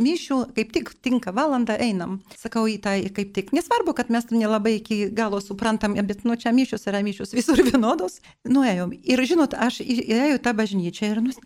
mišių, 0.00 0.38
kaip 0.56 0.72
tik 0.74 0.92
tinka 1.04 1.32
valandą 1.36 1.76
einam. 1.80 2.18
Sakau 2.38 2.66
į 2.70 2.78
tą 2.82 2.96
kaip 3.16 3.32
tik. 3.36 3.54
Nesvarbu, 3.56 3.94
kad 3.96 4.10
mes 4.12 4.26
nelabai 4.32 4.76
iki 4.80 5.02
galo 5.14 5.40
suprantam, 5.44 5.94
bet 6.08 6.24
nu 6.26 6.36
čia 6.40 6.52
mišios 6.56 6.88
yra 6.90 7.02
mišios 7.06 7.34
visur 7.36 7.62
vienodos. 7.68 8.20
Nuėjom. 8.48 8.94
Ir 9.00 9.24
žinot, 9.28 9.54
aš 9.54 9.82
įėjau 9.86 10.42
tą 10.42 10.54
bažnyčią 10.58 11.14
ir 11.14 11.24
nus... 11.28 11.40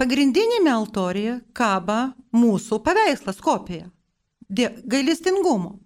pagrindinėme 0.00 0.72
altorėje 0.74 1.40
kaba 1.56 2.12
mūsų 2.36 2.82
paveikslas 2.84 3.40
kopija. 3.42 3.90
Gailestingumo 4.50 5.78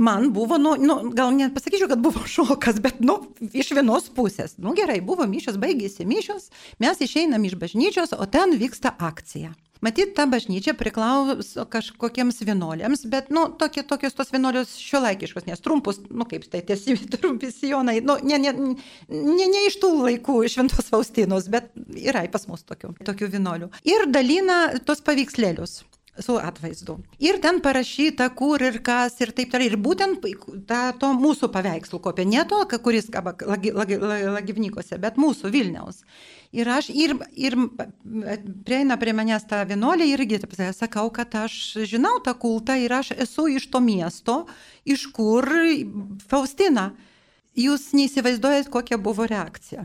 man 0.00 0.32
buvo, 0.32 0.58
nu, 0.58 0.74
nu, 0.80 0.98
gal 1.14 1.32
nepasakyčiau, 1.36 1.90
kad 1.92 2.02
buvo 2.02 2.24
šokas, 2.34 2.80
bet, 2.82 3.00
nu, 3.04 3.20
iš 3.52 3.74
vienos 3.76 4.08
pusės. 4.16 4.56
Nu 4.58 4.74
gerai, 4.78 5.00
buvo 5.04 5.28
mišios, 5.28 5.60
baigėsi 5.60 6.08
mišios, 6.08 6.48
mes 6.82 7.02
išeinam 7.04 7.44
iš 7.44 7.58
bažnyčios, 7.60 8.16
o 8.16 8.26
ten 8.30 8.56
vyksta 8.60 8.94
akcija. 8.98 9.52
Matyt, 9.80 10.10
ta 10.12 10.26
bažnyčia 10.28 10.74
priklauso 10.76 11.64
kažkokiems 11.72 12.42
vienuoliams, 12.44 13.06
bet, 13.08 13.30
nu, 13.32 13.46
tokie, 13.60 13.80
tokios 13.88 14.16
tos 14.16 14.28
vienuolios 14.32 14.74
šiuolaikiškos, 14.76 15.46
nes 15.48 15.64
trumpus, 15.64 16.02
nu, 16.12 16.26
kaip 16.28 16.44
tai 16.52 16.60
tiesi, 16.68 16.98
trumpi 17.14 17.48
sijonai, 17.54 17.96
nu, 18.04 18.18
ne, 18.20 18.36
ne, 18.42 18.52
ne, 19.08 19.46
ne 19.54 19.62
iš 19.68 19.78
tų 19.80 19.94
laikų 20.02 20.42
šventos 20.52 20.92
Faustinos, 20.92 21.48
bet 21.52 21.72
yra 21.96 22.26
pas 22.32 22.44
mus 22.50 22.66
tokių, 22.68 22.92
tokių 23.08 23.32
vienuolių. 23.38 23.70
Ir 23.88 24.04
dalina 24.12 24.66
tos 24.84 25.00
paveikslėlius 25.06 25.80
su 26.22 26.36
atvaizdu. 26.38 26.98
Ir 27.18 27.40
ten 27.42 27.60
parašyta, 27.64 28.28
kur 28.36 28.62
ir 28.62 28.80
kas 28.84 29.18
ir 29.20 29.32
taip 29.36 29.52
toliau. 29.52 29.70
Ir 29.70 29.78
būtent 29.80 30.24
ta, 30.68 30.90
to 30.98 31.12
mūsų 31.16 31.50
paveikslų 31.52 32.00
kopija, 32.04 32.28
ne 32.28 32.44
to, 32.48 32.60
kuris 32.84 33.10
kaba 33.12 33.34
Lagivnikose, 33.40 34.98
bet 35.00 35.18
mūsų 35.20 35.52
Vilniaus. 35.52 36.02
Ir 36.52 36.68
aš, 36.68 36.90
ir, 36.90 37.14
ir 37.38 37.56
prieina 38.66 38.98
prie 38.98 39.14
manęs 39.14 39.46
ta 39.50 39.62
vienuolė 39.68 40.08
irgi 40.10 40.40
sakau, 40.74 41.10
kad 41.14 41.34
aš 41.34 41.76
žinau 41.86 42.18
tą 42.24 42.34
kultą 42.34 42.76
ir 42.80 42.92
aš 42.92 43.12
esu 43.16 43.46
iš 43.48 43.70
to 43.70 43.80
miesto, 43.80 44.46
iš 44.84 45.06
kur 45.14 45.46
Faustina. 46.28 46.92
Jūs 47.58 47.90
neįsivaizduojat, 47.98 48.68
kokia 48.70 48.96
buvo 48.98 49.26
reakcija. 49.26 49.84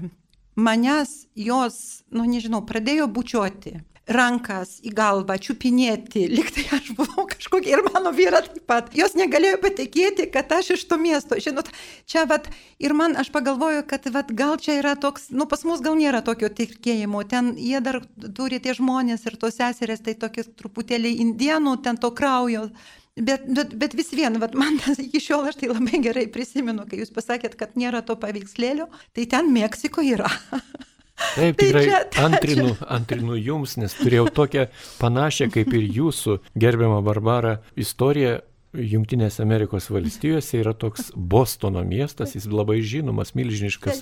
Manęs 0.55 1.25
jos, 1.35 2.03
nu 2.13 2.23
nežinau, 2.29 2.61
pradėjo 2.65 3.09
bučiuoti 3.11 3.79
rankas 4.07 4.77
į 4.85 4.91
galvą, 4.95 5.37
čiupinėti, 5.41 6.25
liktai 6.37 6.65
aš 6.77 6.91
buvau 6.97 7.25
kažkokia 7.31 7.77
ir 7.77 7.83
mano 7.87 8.13
vyra 8.15 8.43
taip 8.45 8.65
pat. 8.69 8.91
Jos 8.97 9.15
negalėjo 9.17 9.59
patikėti, 9.63 10.27
kad 10.31 10.51
aš 10.53 10.75
iš 10.77 10.85
to 10.89 10.99
miesto. 11.01 11.37
Žinot, 11.41 11.71
čia 12.09 12.25
vat, 12.29 12.49
ir 12.79 12.93
man 12.97 13.17
aš 13.19 13.31
pagalvoju, 13.33 13.85
kad 13.89 14.05
vat, 14.13 14.31
gal 14.35 14.57
čia 14.61 14.79
yra 14.81 14.95
toks, 14.99 15.31
nu 15.33 15.49
pas 15.49 15.65
mus 15.67 15.81
gal 15.85 15.97
nėra 15.97 16.21
tokio 16.25 16.51
tikėjimo, 16.53 17.23
ten 17.29 17.55
jie 17.57 17.81
dar 17.81 18.01
turi 18.37 18.61
tie 18.61 18.75
žmonės 18.77 19.25
ir 19.25 19.39
tos 19.41 19.57
seserės, 19.57 20.05
tai 20.05 20.17
tokie 20.19 20.45
truputėlį 20.45 21.17
indienų, 21.25 21.79
ten 21.85 21.97
to 21.97 22.13
kraujo. 22.15 22.69
Bet, 23.15 23.45
bet, 23.47 23.71
bet 23.79 23.93
vis 23.95 24.09
vien, 24.11 24.35
vat, 24.41 24.57
man 24.59 24.75
tas 24.83 24.99
iki 24.99 25.21
šiol 25.23 25.47
aš 25.47 25.61
tai 25.61 25.69
labai 25.71 26.01
gerai 26.03 26.25
prisimenu, 26.27 26.83
kai 26.89 26.99
jūs 26.99 27.13
pasakėt, 27.15 27.55
kad 27.55 27.77
nėra 27.79 28.03
to 28.03 28.17
paveikslėlio, 28.19 28.89
tai 29.15 29.23
ten 29.31 29.53
Meksiko 29.55 30.03
yra. 30.03 30.27
Taip, 31.15 31.55
tai 31.55 31.67
tikrai 31.67 31.83
čia, 31.85 31.99
antrinu, 32.25 32.73
antrinu 32.91 33.37
jums, 33.39 33.77
nes 33.79 33.93
turėjau 33.95 34.27
tokią 34.35 34.65
panašią 34.99 35.47
kaip 35.53 35.71
ir 35.75 35.87
jūsų 35.99 36.41
gerbiamą 36.59 36.99
Barbarą 37.05 37.57
istoriją. 37.79 38.41
Junktinėse 38.75 39.39
Amerikos 39.39 39.85
valstijose 39.87 40.57
yra 40.59 40.73
toks 40.75 41.13
Bostono 41.15 41.79
miestas, 41.87 42.33
jis 42.35 42.49
labai 42.51 42.81
žinomas, 42.83 43.31
milžiniškas 43.31 44.01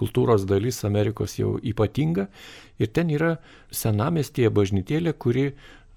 kultūros 0.00 0.46
dalis 0.48 0.80
Amerikos 0.88 1.34
jau 1.36 1.58
ypatinga. 1.60 2.30
Ir 2.80 2.88
ten 2.88 3.12
yra 3.12 3.34
senamestėje 3.68 4.48
bažnytėlė, 4.48 5.12
kuri 5.12 5.50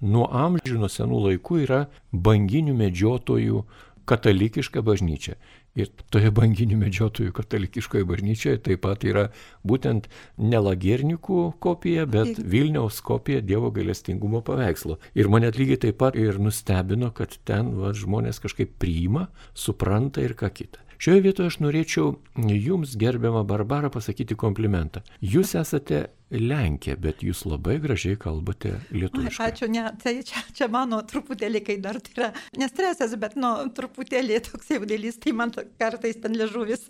nuo 0.04 0.28
amžių, 0.28 0.76
nuo 0.76 0.92
senų 0.92 1.22
laikų 1.30 1.62
yra 1.64 1.80
banginių 2.12 2.76
medžiotojų 2.76 3.64
katalikiška 4.08 4.84
bažnyčia. 4.84 5.36
Ir 5.78 5.90
toje 6.10 6.32
banginių 6.34 6.78
medžiotojų 6.80 7.32
katalikiškoje 7.36 8.06
bažnyčioje 8.08 8.58
taip 8.66 8.82
pat 8.82 9.04
yra 9.06 9.28
būtent 9.66 10.08
ne 10.42 10.58
lagiernikų 10.64 11.44
kopija, 11.62 12.06
bet 12.10 12.40
Vilniaus 12.42 12.98
kopija 13.04 13.44
Dievo 13.44 13.70
gailestingumo 13.74 14.42
paveikslo. 14.46 14.98
Ir 15.14 15.30
mane 15.30 15.52
lygiai 15.54 15.84
taip 15.86 16.00
pat 16.02 16.18
ir 16.18 16.40
nustebino, 16.42 17.12
kad 17.14 17.38
ten 17.46 17.70
va, 17.78 17.94
žmonės 17.94 18.42
kažkaip 18.42 18.74
priima, 18.82 19.28
supranta 19.54 20.24
ir 20.24 20.34
ką 20.38 20.50
kitą. 20.50 20.82
Šioje 20.98 21.22
vietoje 21.22 21.52
aš 21.52 21.60
norėčiau 21.62 22.16
jums, 22.50 22.96
gerbiamą 22.98 23.44
Barbarą, 23.46 23.86
pasakyti 23.94 24.34
komplimentą. 24.34 25.04
Jūs 25.22 25.54
esate 25.60 26.08
Lenkė, 26.28 26.92
bet 27.00 27.22
jūs 27.24 27.46
labai 27.48 27.78
gražiai 27.80 28.18
kalbate 28.20 28.74
lietuviškai. 28.92 29.46
Ačiū, 29.48 29.68
ne, 29.72 29.86
tai 30.02 30.18
čia, 30.28 30.42
čia 30.52 30.66
mano 30.68 30.98
truputėlį, 31.08 31.62
kai 31.64 31.78
dar 31.80 31.96
tai 32.04 32.12
yra 32.18 32.28
nestresas, 32.60 33.14
bet 33.20 33.38
nu, 33.40 33.54
truputėlį 33.72 34.42
toks 34.50 34.68
jaudėlys, 34.74 35.16
tai 35.24 35.32
man 35.38 35.54
kartais 35.80 36.20
ten 36.20 36.36
ležuvis. 36.36 36.84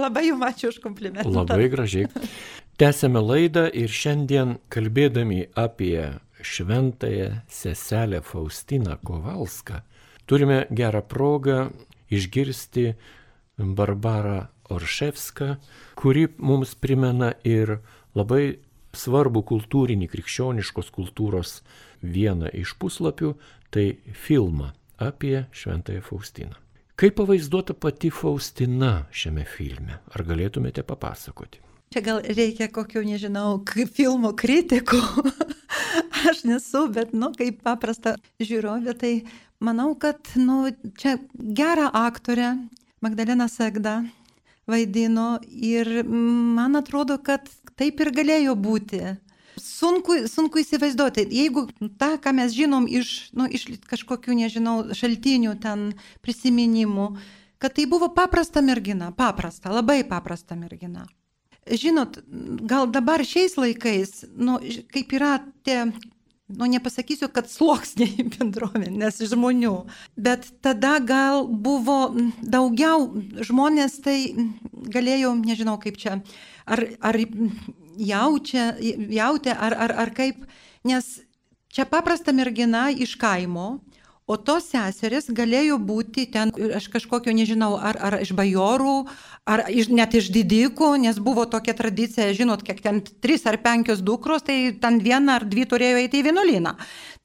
Labai 0.00 0.30
jums 0.30 0.46
ačiū 0.48 0.72
už 0.72 0.80
komplimentą. 0.80 1.28
Labai 1.28 1.68
gražiai. 1.72 2.08
Tęsėme 2.80 3.20
laidą 3.20 3.66
ir 3.76 3.92
šiandien 3.92 4.56
kalbėdami 4.72 5.50
apie 5.60 6.16
šventąją 6.40 7.42
seselę 7.52 8.22
Faustiną 8.24 8.96
Kovalską, 9.04 9.82
turime 10.24 10.64
gerą 10.72 11.02
progą 11.04 11.68
išgirsti 12.08 12.94
Barbara 13.58 14.48
Orševska, 14.72 15.58
kuri 16.00 16.28
mums 16.38 16.74
primena 16.74 17.34
ir 17.44 17.76
labai 18.16 18.56
svarbų 18.96 19.42
kultūrinį 19.52 20.08
krikščioniškos 20.10 20.90
kultūros 20.94 21.60
vieną 22.02 22.50
iš 22.56 22.74
puslapių, 22.80 23.34
tai 23.70 24.00
filmą 24.12 24.72
apie 25.00 25.46
Šventąją 25.52 26.02
Faustiną. 26.02 26.58
Kaip 27.00 27.16
pavaizduota 27.16 27.74
pati 27.74 28.10
Faustina 28.12 29.06
šiame 29.10 29.46
filme? 29.48 30.00
Ar 30.12 30.24
galėtumėte 30.26 30.84
papasakoti? 30.84 31.62
Čia 31.90 32.02
gal 32.04 32.20
reikia 32.22 32.68
kokių, 32.70 33.02
nežinau, 33.08 33.62
filmų 33.66 34.34
kritikų. 34.38 35.00
Aš 36.30 36.44
nesu, 36.44 36.84
bet, 36.92 37.14
nu, 37.16 37.32
kaip 37.34 37.62
paprasta 37.64 38.12
žiūrovė, 38.38 38.94
tai 39.00 39.12
manau, 39.64 39.94
kad, 39.98 40.20
nu, 40.36 40.68
čia 41.00 41.16
gera 41.34 41.88
aktorė, 42.04 42.52
Magdalena 43.00 43.48
Segda 43.48 44.02
vaidino 44.70 45.32
ir 45.50 45.90
man 46.06 46.78
atrodo, 46.78 47.18
kad 47.22 47.48
taip 47.78 48.00
ir 48.00 48.12
galėjo 48.14 48.54
būti. 48.58 49.02
Sunku, 49.60 50.22
sunku 50.30 50.62
įsivaizduoti, 50.62 51.26
jeigu 51.34 51.66
tą, 52.00 52.14
ką 52.22 52.32
mes 52.36 52.54
žinom 52.56 52.86
iš, 52.88 53.32
nu, 53.36 53.48
iš 53.50 53.66
kažkokių, 53.90 54.36
nežinau, 54.38 54.76
šaltinių 54.96 55.56
ten 55.60 55.90
prisiminimų, 56.24 57.10
kad 57.60 57.74
tai 57.76 57.84
buvo 57.90 58.08
paprasta 58.14 58.62
mergina, 58.64 59.10
paprasta, 59.12 59.72
labai 59.74 60.00
paprasta 60.08 60.56
mergina. 60.56 61.04
Žinot, 61.68 62.22
gal 62.64 62.88
dabar 62.88 63.20
šiais 63.26 63.58
laikais, 63.60 64.24
nu, 64.32 64.56
kaip 64.94 65.12
yra 65.18 65.34
tie 65.66 65.90
nu 66.56 66.68
nepasakysiu, 66.70 67.28
kad 67.32 67.48
sluoksniai 67.50 68.26
bendruomenės 68.34 69.20
žmonių, 69.30 69.74
bet 70.16 70.48
tada 70.64 70.98
gal 71.04 71.46
buvo 71.48 72.12
daugiau 72.42 73.08
žmonės, 73.46 74.00
tai 74.04 74.18
galėjau, 74.94 75.34
nežinau 75.40 75.78
kaip 75.82 76.00
čia, 76.00 76.20
ar, 76.66 76.84
ar 77.00 77.18
jaučia, 78.00 78.72
jautė, 78.80 79.54
ar, 79.54 79.76
ar, 79.86 79.96
ar 80.06 80.14
kaip, 80.16 80.46
nes 80.86 81.12
čia 81.70 81.86
paprasta 81.88 82.34
mergina 82.34 82.88
iš 82.90 83.16
kaimo, 83.20 83.80
O 84.30 84.36
tos 84.38 84.68
seseris 84.70 85.26
galėjo 85.34 85.76
būti 85.82 86.28
ten, 86.30 86.52
aš 86.76 86.86
kažkokio 86.92 87.32
nežinau, 87.34 87.72
ar, 87.74 87.96
ar 87.98 88.16
iš 88.22 88.30
bajorų, 88.38 88.94
ar 89.50 89.64
iš, 89.66 89.88
net 89.90 90.14
iš 90.14 90.28
didikų, 90.30 90.92
nes 91.02 91.16
buvo 91.18 91.48
tokia 91.50 91.74
tradicija, 91.74 92.28
žinot, 92.38 92.62
kiek 92.66 92.78
ten 92.84 93.00
trys 93.24 93.42
ar 93.50 93.58
penkios 93.64 94.04
dukros, 94.06 94.44
tai 94.46 94.58
ten 94.78 95.00
viena 95.02 95.40
ar 95.40 95.46
dvi 95.50 95.64
turėjo 95.72 96.02
eiti 96.04 96.20
į 96.20 96.28
vienuolyną. 96.28 96.76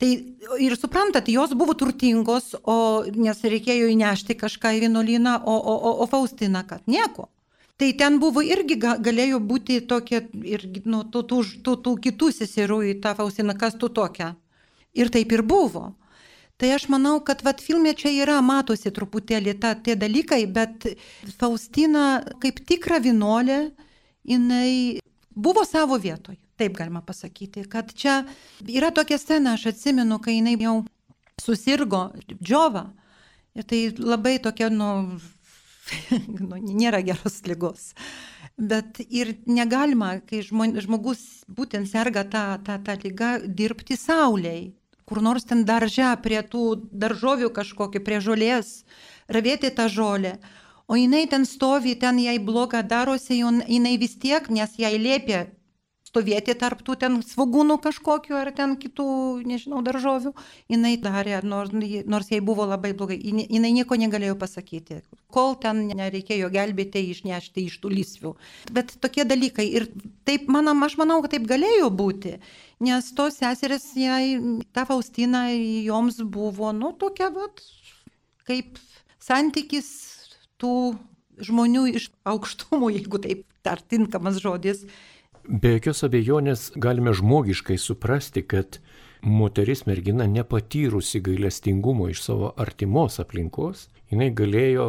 Tai 0.02 0.10
ir 0.65 0.78
suprantat, 0.80 1.30
jos 1.30 1.54
buvo 1.54 1.76
turtingos, 1.78 2.56
o, 2.63 2.78
nes 3.06 3.44
reikėjo 3.54 3.91
įnešti 3.94 4.38
kažką 4.39 4.74
į 4.80 4.82
vienuolyną, 4.88 5.36
o, 5.46 5.58
o, 5.60 5.76
o, 5.76 5.91
o 6.02 6.08
Faustina, 6.10 6.63
kad 6.65 6.88
nieko. 6.89 7.28
Tai 7.78 7.91
ten 8.00 8.18
buvo 8.24 8.41
irgi 8.41 8.80
galėjo 8.80 9.41
būti 9.44 9.82
tokia, 9.86 10.24
ir 10.48 10.65
nu, 10.88 11.04
tų, 11.12 11.22
tų, 11.30 11.44
tų, 11.62 11.78
tų 11.86 11.94
kitų 12.08 12.32
seserų 12.39 12.80
į 12.94 12.98
tą 13.04 13.13
Faustiną, 13.20 13.54
kas 13.60 13.78
tu 13.78 13.91
tokia. 13.94 14.32
Ir 14.96 15.13
taip 15.13 15.38
ir 15.38 15.46
buvo. 15.46 15.91
Tai 16.56 16.70
aš 16.72 16.86
manau, 16.88 17.18
kad 17.20 17.41
vat, 17.44 17.60
filme 17.60 17.91
čia 18.00 18.13
yra, 18.15 18.38
matosi 18.39 18.91
truputėlį 18.96 19.58
ta, 19.60 19.74
tie 19.76 19.98
dalykai, 20.00 20.46
bet 20.48 20.88
Faustina 21.36 22.22
kaip 22.39 22.62
tikra 22.70 23.02
vinolė, 23.04 23.74
jinai 24.24 25.02
buvo 25.36 25.65
savo 25.68 26.00
vietoje, 26.00 26.39
taip 26.56 26.78
galima 26.78 27.02
pasakyti, 27.04 27.65
kad 27.68 27.91
čia 27.91 28.22
yra 28.72 28.94
tokia 28.96 29.20
scena, 29.20 29.58
aš 29.58 29.74
atsimenu, 29.74 30.22
kai 30.24 30.38
jinai 30.38 30.56
jau 30.62 30.78
susirgo 31.44 32.08
džiova. 32.39 32.88
Ir 33.56 33.68
tai 33.68 33.82
labai 34.00 34.38
tokia, 34.44 34.72
nu, 34.72 35.20
nu 36.39 36.62
nėra 36.63 37.04
geros 37.04 37.41
lygos. 37.48 37.91
Bet 38.56 39.02
ir 39.10 39.34
negalima, 39.44 40.22
kai 40.24 40.39
žmogus 40.48 41.44
būtent 41.52 41.91
serga 41.91 42.24
tą, 42.24 42.48
tą, 42.63 42.80
tą 42.80 42.96
lygą, 43.04 43.36
dirbti 43.44 44.00
sauliai 44.00 44.70
kur 45.06 45.22
nors 45.22 45.46
ten 45.46 45.65
darže, 45.65 46.12
prie 46.24 46.41
tų 46.41 46.89
daržovių 46.91 47.52
kažkokį, 47.54 48.02
prie 48.06 48.22
žolės, 48.22 48.84
ravėti 49.30 49.72
tą 49.78 49.88
žolę. 49.89 50.38
O 50.88 50.98
jinai 50.98 51.26
ten 51.30 51.46
stovi, 51.50 51.96
ten 51.98 52.18
jai 52.22 52.38
bloga 52.39 52.84
darosi, 52.86 53.41
jinai 53.41 53.96
vis 53.98 54.18
tiek, 54.22 54.50
nes 54.50 54.78
jai 54.78 54.98
liepia 55.02 55.46
stovėti 56.15 56.56
tarp 56.56 56.80
tų 56.86 56.95
ten 56.95 57.17
svagūnų 57.19 57.75
kažkokiu 57.84 58.38
ar 58.39 58.51
ten 58.56 58.78
kitų, 58.80 59.43
nežinau, 59.43 59.82
daržovių, 59.84 60.32
jinai 60.71 60.95
darė, 61.01 61.41
nors, 61.43 61.73
nors 62.08 62.32
jai 62.32 62.39
buvo 62.39 62.63
labai 62.63 62.93
blogai, 62.95 63.17
jinai 63.19 63.73
nieko 63.75 63.97
negalėjo 63.99 64.38
pasakyti, 64.39 65.01
kol 65.28 65.58
ten 65.60 65.89
nereikėjo 65.91 66.47
gelbėti, 66.54 67.04
išnešti 67.12 67.65
iš 67.67 67.80
tų 67.84 67.91
lysvių. 67.91 68.32
Bet 68.71 68.95
tokie 69.04 69.25
dalykai 69.28 69.67
ir 69.67 69.89
taip, 70.23 70.47
manam, 70.47 70.84
aš 70.88 70.95
manau, 71.01 71.19
kad 71.25 71.36
taip 71.36 71.49
galėjo 71.49 71.91
būti, 71.91 72.38
nes 72.80 73.12
tos 73.17 73.41
seseris, 73.41 73.89
jai, 73.99 74.39
ta 74.71 74.86
Faustina, 74.88 75.49
joms 75.51 76.21
buvo, 76.23 76.71
nu, 76.71 76.93
tokia, 76.95 77.28
vat, 77.36 77.60
kaip 78.47 78.80
santykis 79.19 79.91
tų 80.63 80.95
žmonių 81.43 81.89
iš 81.99 82.08
aukštumų, 82.23 82.93
jeigu 82.95 83.19
taip 83.19 83.43
dar 83.65 83.82
tinkamas 83.82 84.39
žodis, 84.39 84.86
Be 85.45 85.75
jokios 85.75 85.99
abejonės 86.08 86.62
galime 86.81 87.12
žmogiškai 87.13 87.75
suprasti, 87.77 88.41
kad 88.41 88.79
moteris 89.21 89.84
mergina 89.86 90.25
nepatyrusi 90.25 91.19
gailestingumo 91.21 92.08
iš 92.10 92.23
savo 92.23 92.47
artimos 92.58 93.19
aplinkos, 93.21 93.84
jinai 94.10 94.31
galėjo 94.34 94.88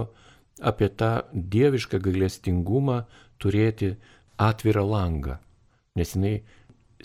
apie 0.64 0.88
tą 0.88 1.10
dievišką 1.32 2.00
gailestingumą 2.00 3.02
turėti 3.36 3.90
atvirą 4.40 4.84
langą, 4.88 5.36
nes 5.96 6.14
jinai 6.16 6.38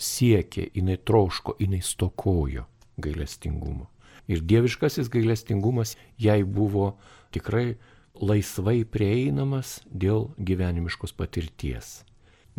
siekė, 0.00 0.70
jinai 0.72 0.96
troško, 0.96 1.58
jinai 1.60 1.82
stokojo 1.84 2.64
gailestingumo. 3.04 3.90
Ir 4.32 4.40
dieviškasis 4.48 5.10
gailestingumas 5.12 5.98
jai 6.16 6.40
buvo 6.40 6.94
tikrai 7.36 7.74
laisvai 8.16 8.80
prieinamas 8.88 9.82
dėl 9.92 10.30
gyvenimiškos 10.40 11.12
patirties. 11.20 12.00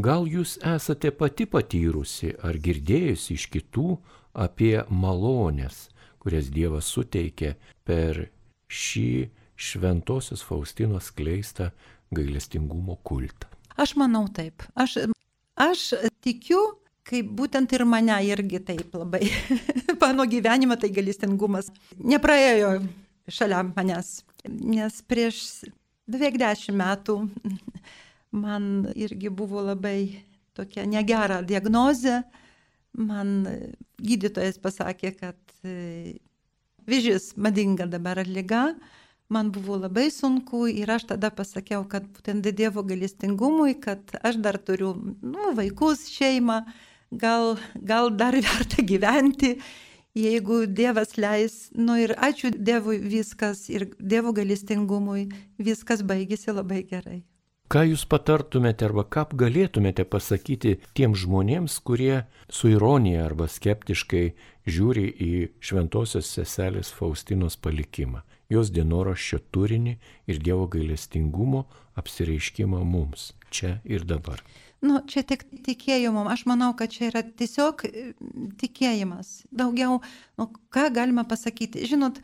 Gal 0.02 0.26
jūs 0.26 0.56
esate 0.66 1.12
pati 1.14 1.46
patyrusi 1.46 2.32
ar 2.42 2.58
girdėjusi 2.58 3.36
iš 3.38 3.46
kitų 3.54 4.00
apie 4.34 4.82
malonės, 4.90 5.90
kurias 6.18 6.50
Dievas 6.50 6.88
suteikė 6.90 7.52
per 7.86 8.24
šį 8.74 9.30
šventosios 9.54 10.42
Faustinos 10.42 11.12
kleistą 11.14 11.70
gailestingumo 12.10 12.98
kultą? 13.06 13.52
Aš 13.78 13.94
manau 14.02 14.26
taip. 14.34 14.66
Aš, 14.74 14.98
aš 15.62 15.94
tikiu, 16.26 16.80
kaip 17.06 17.30
būtent 17.30 17.70
ir 17.78 17.86
mane 17.86 18.18
irgi 18.26 18.64
taip 18.66 18.98
labai. 18.98 19.28
Mano 20.02 20.26
gyvenime 20.26 20.74
tai 20.82 20.90
gailestingumas 20.90 21.70
nepraėjo 22.02 22.80
šalia 23.30 23.62
manęs. 23.70 24.24
Nes 24.50 25.04
prieš 25.06 25.68
beveik 26.10 26.42
dešimt 26.42 26.82
metų 26.82 27.20
man 28.34 28.90
irgi 28.96 29.30
buvo 29.30 29.62
labai 29.62 30.24
tokia 30.58 30.86
negera 30.90 31.42
diagnozė. 31.46 32.24
Man 32.94 33.48
gydytojas 34.02 34.60
pasakė, 34.62 35.14
kad 35.18 35.56
e, 35.66 36.20
vyžys 36.86 37.34
madinga 37.38 37.88
dabar 37.90 38.22
lyga. 38.28 38.74
Man 39.34 39.50
buvo 39.56 39.80
labai 39.82 40.10
sunku 40.14 40.68
ir 40.70 40.92
aš 40.94 41.08
tada 41.14 41.32
pasakiau, 41.34 41.88
kad 41.90 42.06
būtent 42.06 42.46
Dievo 42.54 42.84
galestingumui, 42.86 43.80
kad 43.82 44.14
aš 44.22 44.38
dar 44.44 44.60
turiu 44.62 44.94
nu, 45.22 45.54
vaikus, 45.58 46.06
šeimą, 46.14 46.60
gal, 47.10 47.56
gal 47.74 48.12
dar 48.14 48.38
verta 48.46 48.86
gyventi, 48.86 49.56
jeigu 50.14 50.66
Dievas 50.68 51.18
leis. 51.18 51.72
Nu 51.74 51.98
ir 51.98 52.14
ačiū 52.14 52.54
Dievui 52.54 53.00
viskas 53.02 53.70
ir 53.74 53.90
Dievo 53.98 54.36
galestingumui 54.38 55.32
viskas 55.58 56.06
baigėsi 56.06 56.54
labai 56.54 56.84
gerai. 56.86 57.24
Ką 57.74 57.82
jūs 57.90 58.04
patartumėte 58.06 58.86
arba 58.86 59.02
ką 59.02 59.24
galėtumėte 59.42 60.04
pasakyti 60.06 60.76
tiems 60.94 61.24
žmonėms, 61.24 61.80
kurie 61.82 62.20
su 62.46 62.70
ironija 62.70 63.24
arba 63.26 63.48
skeptiškai 63.50 64.28
žiūri 64.70 65.08
į 65.10 65.30
šventosios 65.58 66.30
seselės 66.36 66.92
Faustinos 66.94 67.58
palikimą, 67.58 68.22
jos 68.54 68.70
dienoraščio 68.76 69.42
turinį 69.50 69.96
ir 70.30 70.44
Dievo 70.46 70.68
gailestingumo 70.70 71.64
apsireiškimą 71.98 72.84
mums 72.86 73.32
čia 73.50 73.80
ir 73.90 74.06
dabar? 74.06 74.46
Nu, 74.86 75.02
čia 75.10 75.26
tik 75.26 75.48
tikėjimo, 75.66 76.28
aš 76.30 76.46
manau, 76.46 76.76
kad 76.78 76.94
čia 76.94 77.10
yra 77.10 77.26
tiesiog 77.26 77.88
tikėjimas. 78.62 79.48
Daugiau, 79.50 80.04
nu, 80.38 80.52
ką 80.70 80.90
galima 80.94 81.26
pasakyti. 81.26 81.88
Žinot, 81.90 82.22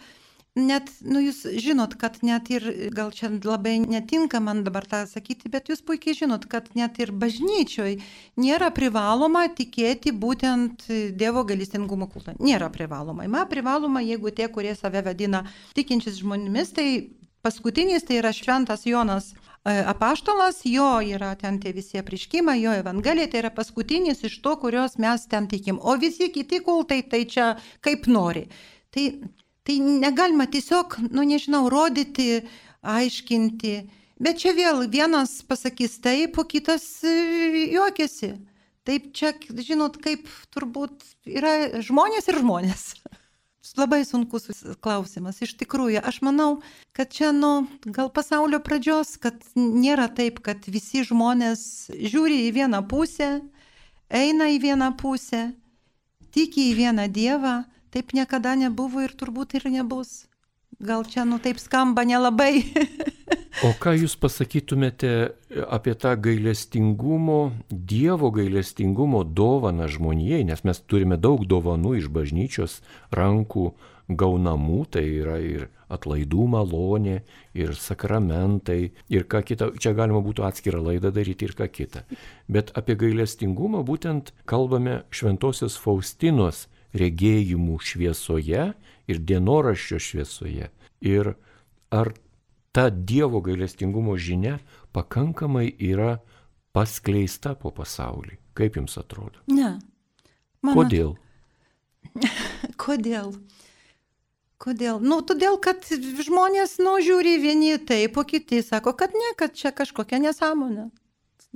net, 0.57 0.89
nu 1.05 1.21
jūs 1.21 1.43
žinot, 1.61 1.95
kad 1.99 2.19
net 2.25 2.49
ir, 2.53 2.65
gal 2.95 3.11
čia 3.15 3.29
labai 3.31 3.77
netinka 3.81 4.41
man 4.43 4.63
dabar 4.65 4.87
tą 4.89 5.03
sakyti, 5.09 5.51
bet 5.51 5.69
jūs 5.69 5.83
puikiai 5.85 6.17
žinot, 6.17 6.47
kad 6.49 6.69
net 6.77 6.99
ir 6.99 7.11
bažnyčioj 7.11 7.99
nėra 8.39 8.71
privaloma 8.75 9.47
tikėti 9.53 10.13
būtent 10.15 10.87
Dievo 11.19 11.45
galestingumo 11.47 12.09
kultą. 12.09 12.35
Nėra 12.39 12.71
privaloma. 12.73 13.27
Ma 13.29 13.45
privaloma, 13.49 14.01
jeigu 14.05 14.33
tie, 14.35 14.49
kurie 14.49 14.73
save 14.75 15.03
vadina 15.05 15.45
tikinčiais 15.77 16.19
žmonėmis, 16.23 16.73
tai 16.75 16.87
paskutinis 17.45 18.07
tai 18.07 18.19
yra 18.19 18.33
šventas 18.35 18.85
Jonas 18.89 19.31
e, 19.33 19.75
apaštalas, 19.87 20.63
jo 20.67 20.89
yra 21.05 21.35
ten 21.39 21.59
tie 21.61 21.73
visi 21.75 22.01
apriškimai, 22.01 22.59
jo 22.61 22.73
evangelija 22.81 23.29
tai 23.31 23.43
yra 23.45 23.53
paskutinis 23.55 24.25
iš 24.27 24.39
to, 24.43 24.55
kurios 24.59 24.97
mes 24.99 25.27
ten 25.29 25.47
tikim. 25.51 25.79
O 25.81 25.95
visi 26.01 26.31
kiti 26.33 26.63
kultai 26.65 27.03
tai 27.07 27.25
čia 27.29 27.53
kaip 27.85 28.09
nori. 28.11 28.47
Tai 28.89 29.05
Tai 29.69 29.77
negalima 29.85 30.47
tiesiog, 30.49 30.95
nu 31.13 31.21
nežinau, 31.29 31.67
rodyti, 31.69 32.39
aiškinti. 32.81 33.73
Bet 34.17 34.39
čia 34.41 34.55
vėl 34.57 34.87
vienas 34.89 35.43
pasakys 35.45 35.99
taip, 36.01 36.39
o 36.41 36.45
kitas 36.49 36.87
e, 37.05 37.11
juokiasi. 37.75 38.31
Taip 38.89 39.11
čia, 39.13 39.35
žinot, 39.61 39.99
kaip 40.01 40.25
turbūt 40.49 41.05
yra 41.29 41.83
žmonės 41.85 42.31
ir 42.31 42.41
žmonės. 42.41 42.87
Labai 43.77 44.01
sunkus 44.09 44.49
klausimas. 44.81 45.37
Iš 45.45 45.53
tikrųjų, 45.61 46.01
aš 46.01 46.23
manau, 46.25 46.63
kad 46.97 47.13
čia, 47.13 47.29
nu, 47.29 47.67
gal 47.85 48.09
pasaulio 48.09 48.57
pradžios, 48.65 49.19
kad 49.21 49.37
nėra 49.53 50.09
taip, 50.09 50.41
kad 50.41 50.65
visi 50.65 51.05
žmonės 51.05 51.91
žiūri 51.93 52.47
į 52.49 52.53
vieną 52.57 52.81
pusę, 52.89 53.35
eina 54.09 54.49
į 54.49 54.63
vieną 54.65 54.95
pusę, 54.97 55.51
tiki 56.33 56.71
į 56.71 56.79
vieną 56.81 57.11
Dievą 57.13 57.59
Taip 57.89 58.13
niekada 58.13 58.53
nebuvo 58.59 59.01
ir 59.01 59.15
turbūt 59.17 59.57
ir 59.57 59.69
nebus. 59.73 60.29
Gal 60.79 61.03
čia, 61.03 61.25
nu 61.25 61.39
taip 61.43 61.57
skamba 61.59 62.05
nelabai. 62.07 62.61
o 63.67 63.73
ką 63.81 63.95
Jūs 63.97 64.13
pasakytumėte 64.21 65.11
apie 65.67 65.95
tą 65.97 66.13
gailestingumo, 66.21 67.39
Dievo 67.67 68.29
gailestingumo 68.31 69.25
dovaną 69.25 69.89
žmonijai, 69.91 70.45
nes 70.47 70.63
mes 70.63 70.79
turime 70.85 71.17
daug 71.17 71.43
dovanų 71.49 71.97
iš 71.99 72.07
bažnyčios 72.13 72.79
rankų 73.11 73.73
gaunamų, 74.09 74.79
tai 74.93 75.03
yra 75.19 75.37
ir 75.41 75.67
atlaidų 75.89 76.45
malonė, 76.53 77.19
ir 77.57 77.75
sakramentai, 77.77 78.93
ir 79.09 79.25
ką 79.29 79.41
kita, 79.45 79.71
čia 79.81 79.93
galima 79.97 80.21
būtų 80.25 80.45
atskirą 80.47 80.81
laidą 80.85 81.11
daryti 81.13 81.49
ir 81.49 81.57
ką 81.57 81.67
kita. 81.73 82.05
Bet 82.47 82.71
apie 82.77 82.95
gailestingumą 82.97 83.83
būtent 83.85 84.31
kalbame 84.49 85.01
Šventojios 85.13 85.77
Faustinos 85.81 86.67
regėjimų 86.97 87.77
šviesoje 87.83 88.65
ir 89.09 89.21
dienoraščio 89.31 89.99
šviesoje. 90.01 90.69
Ir 91.05 91.33
ar 91.93 92.13
ta 92.75 92.89
Dievo 92.89 93.41
gailestingumo 93.45 94.17
žinia 94.17 94.59
pakankamai 94.93 95.69
yra 95.77 96.17
paskleista 96.75 97.55
po 97.59 97.71
pasaulį? 97.75 98.37
Kaip 98.57 98.77
jums 98.79 98.97
atrodo? 98.99 99.41
Ne. 99.47 99.77
Man 100.65 100.75
Kodėl? 100.75 101.15
Kodėl? 102.83 103.33
Kodėl? 104.59 104.99
Nu, 104.99 105.21
todėl, 105.23 105.55
kad 105.63 105.85
žmonės, 105.87 106.77
nu, 106.83 106.97
žiūri 106.99 107.37
vieni 107.39 107.77
taip, 107.79 108.17
o 108.19 108.25
kiti 108.27 108.59
sako, 108.65 108.91
kad 108.99 109.15
ne, 109.15 109.31
kad 109.39 109.55
čia 109.55 109.71
kažkokia 109.71 110.19
nesąmonė. 110.19 110.89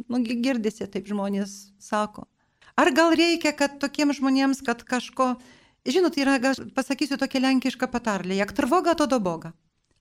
Nu, 0.08 0.22
girdisi 0.24 0.88
taip 0.88 1.10
žmonės 1.12 1.74
sako. 1.84 2.24
Ar 2.80 2.90
gal 2.96 3.14
reikia, 3.18 3.54
kad 3.58 3.78
tokiems 3.82 4.18
žmonėms, 4.18 4.64
kad 4.66 4.82
kažko, 4.88 5.36
žinot, 5.86 6.18
yra, 6.18 6.40
pasakysiu 6.74 7.20
tokia 7.22 7.44
lenkiška 7.44 7.90
patarlė, 7.92 8.40
jak 8.40 8.56
trvoga 8.58 8.96
to 8.98 9.10
do 9.10 9.20
Boga. 9.22 9.54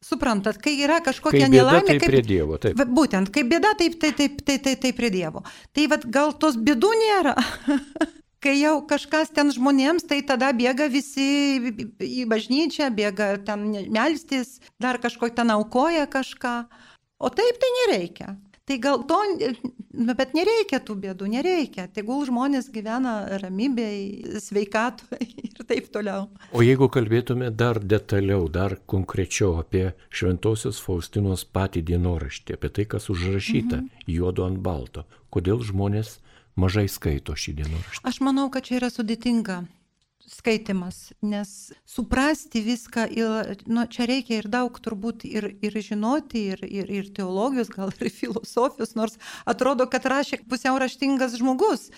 Suprantat, 0.02 0.56
kai 0.58 0.72
yra 0.82 0.96
kažkokia 1.04 1.44
kaip 1.44 1.52
nelaimė, 1.52 1.86
tai 1.86 1.98
kaip 2.00 2.10
prie 2.10 2.22
Dievo, 2.26 2.56
taip. 2.58 2.80
Būtent, 2.90 3.30
kaip 3.30 3.46
bėda, 3.52 3.76
taip, 3.78 4.00
taip, 4.02 4.16
taip, 4.18 4.40
taip, 4.42 4.64
taip, 4.64 4.80
taip 4.82 4.96
prie 4.98 5.12
Dievo. 5.14 5.44
Tai 5.70 5.84
vad 5.92 6.08
gal 6.10 6.34
tos 6.42 6.58
bėdų 6.58 6.90
nėra. 7.04 7.36
kai 8.42 8.56
jau 8.58 8.80
kažkas 8.90 9.30
ten 9.30 9.52
žmonėms, 9.54 10.08
tai 10.10 10.18
tada 10.26 10.50
bėga 10.56 10.88
visi 10.90 11.26
į 12.02 12.26
bažnyčią, 12.30 12.90
bėga 12.96 13.36
ten 13.46 13.68
melstis, 13.94 14.58
dar 14.82 14.98
kažko 15.02 15.30
ten 15.30 15.54
aukoja 15.54 16.08
kažką. 16.10 16.56
O 17.22 17.30
taip 17.30 17.62
tai 17.62 17.70
nereikia. 17.78 18.34
Tai 18.66 18.78
gal 18.82 19.02
to, 19.06 19.20
nu, 19.92 20.14
bet 20.18 20.34
nereikia 20.36 20.80
tų 20.84 20.96
bėdų, 21.02 21.28
nereikia. 21.32 21.86
Tegul 21.92 22.24
žmonės 22.28 22.70
gyvena 22.72 23.14
ramybėje, 23.42 24.40
sveikatoje 24.44 25.28
ir 25.48 25.66
taip 25.68 25.90
toliau. 25.94 26.28
O 26.52 26.64
jeigu 26.64 26.88
kalbėtume 26.92 27.50
dar 27.54 27.80
detaliau, 27.80 28.48
dar 28.52 28.78
konkrečiau 28.90 29.58
apie 29.60 29.90
Šventojios 30.12 30.80
Faustinos 30.82 31.44
patį 31.44 31.84
dienoraštį, 31.92 32.58
apie 32.58 32.72
tai, 32.78 32.88
kas 32.96 33.10
užrašyta 33.12 33.82
mhm. 33.82 34.08
juodu 34.16 34.48
ant 34.48 34.62
balto, 34.64 35.06
kodėl 35.32 35.62
žmonės 35.66 36.18
mažai 36.56 36.88
skaito 36.92 37.36
šį 37.36 37.60
dienoraštį? 37.62 38.04
Aš 38.08 38.20
manau, 38.24 38.48
kad 38.52 38.68
čia 38.68 38.80
yra 38.80 38.92
sudėtinga 38.92 39.62
skaitimas, 40.30 41.12
nes 41.22 41.72
suprasti 41.86 42.62
viską, 42.64 43.06
ir, 43.10 43.52
nu, 43.66 43.84
čia 43.90 44.06
reikia 44.08 44.40
ir 44.40 44.48
daug 44.52 44.78
turbūt 44.82 45.26
ir, 45.28 45.52
ir 45.64 45.76
žinoti, 45.82 46.46
ir, 46.54 46.64
ir, 46.66 46.90
ir 46.90 47.12
teologijos, 47.14 47.70
gal 47.72 47.92
ir 47.92 48.10
filosofijos, 48.10 48.96
nors 48.98 49.18
atrodo, 49.48 49.86
kad 49.90 50.06
rašė 50.08 50.42
pusiau 50.48 50.78
raštingas 50.82 51.38
žmogus. 51.40 51.90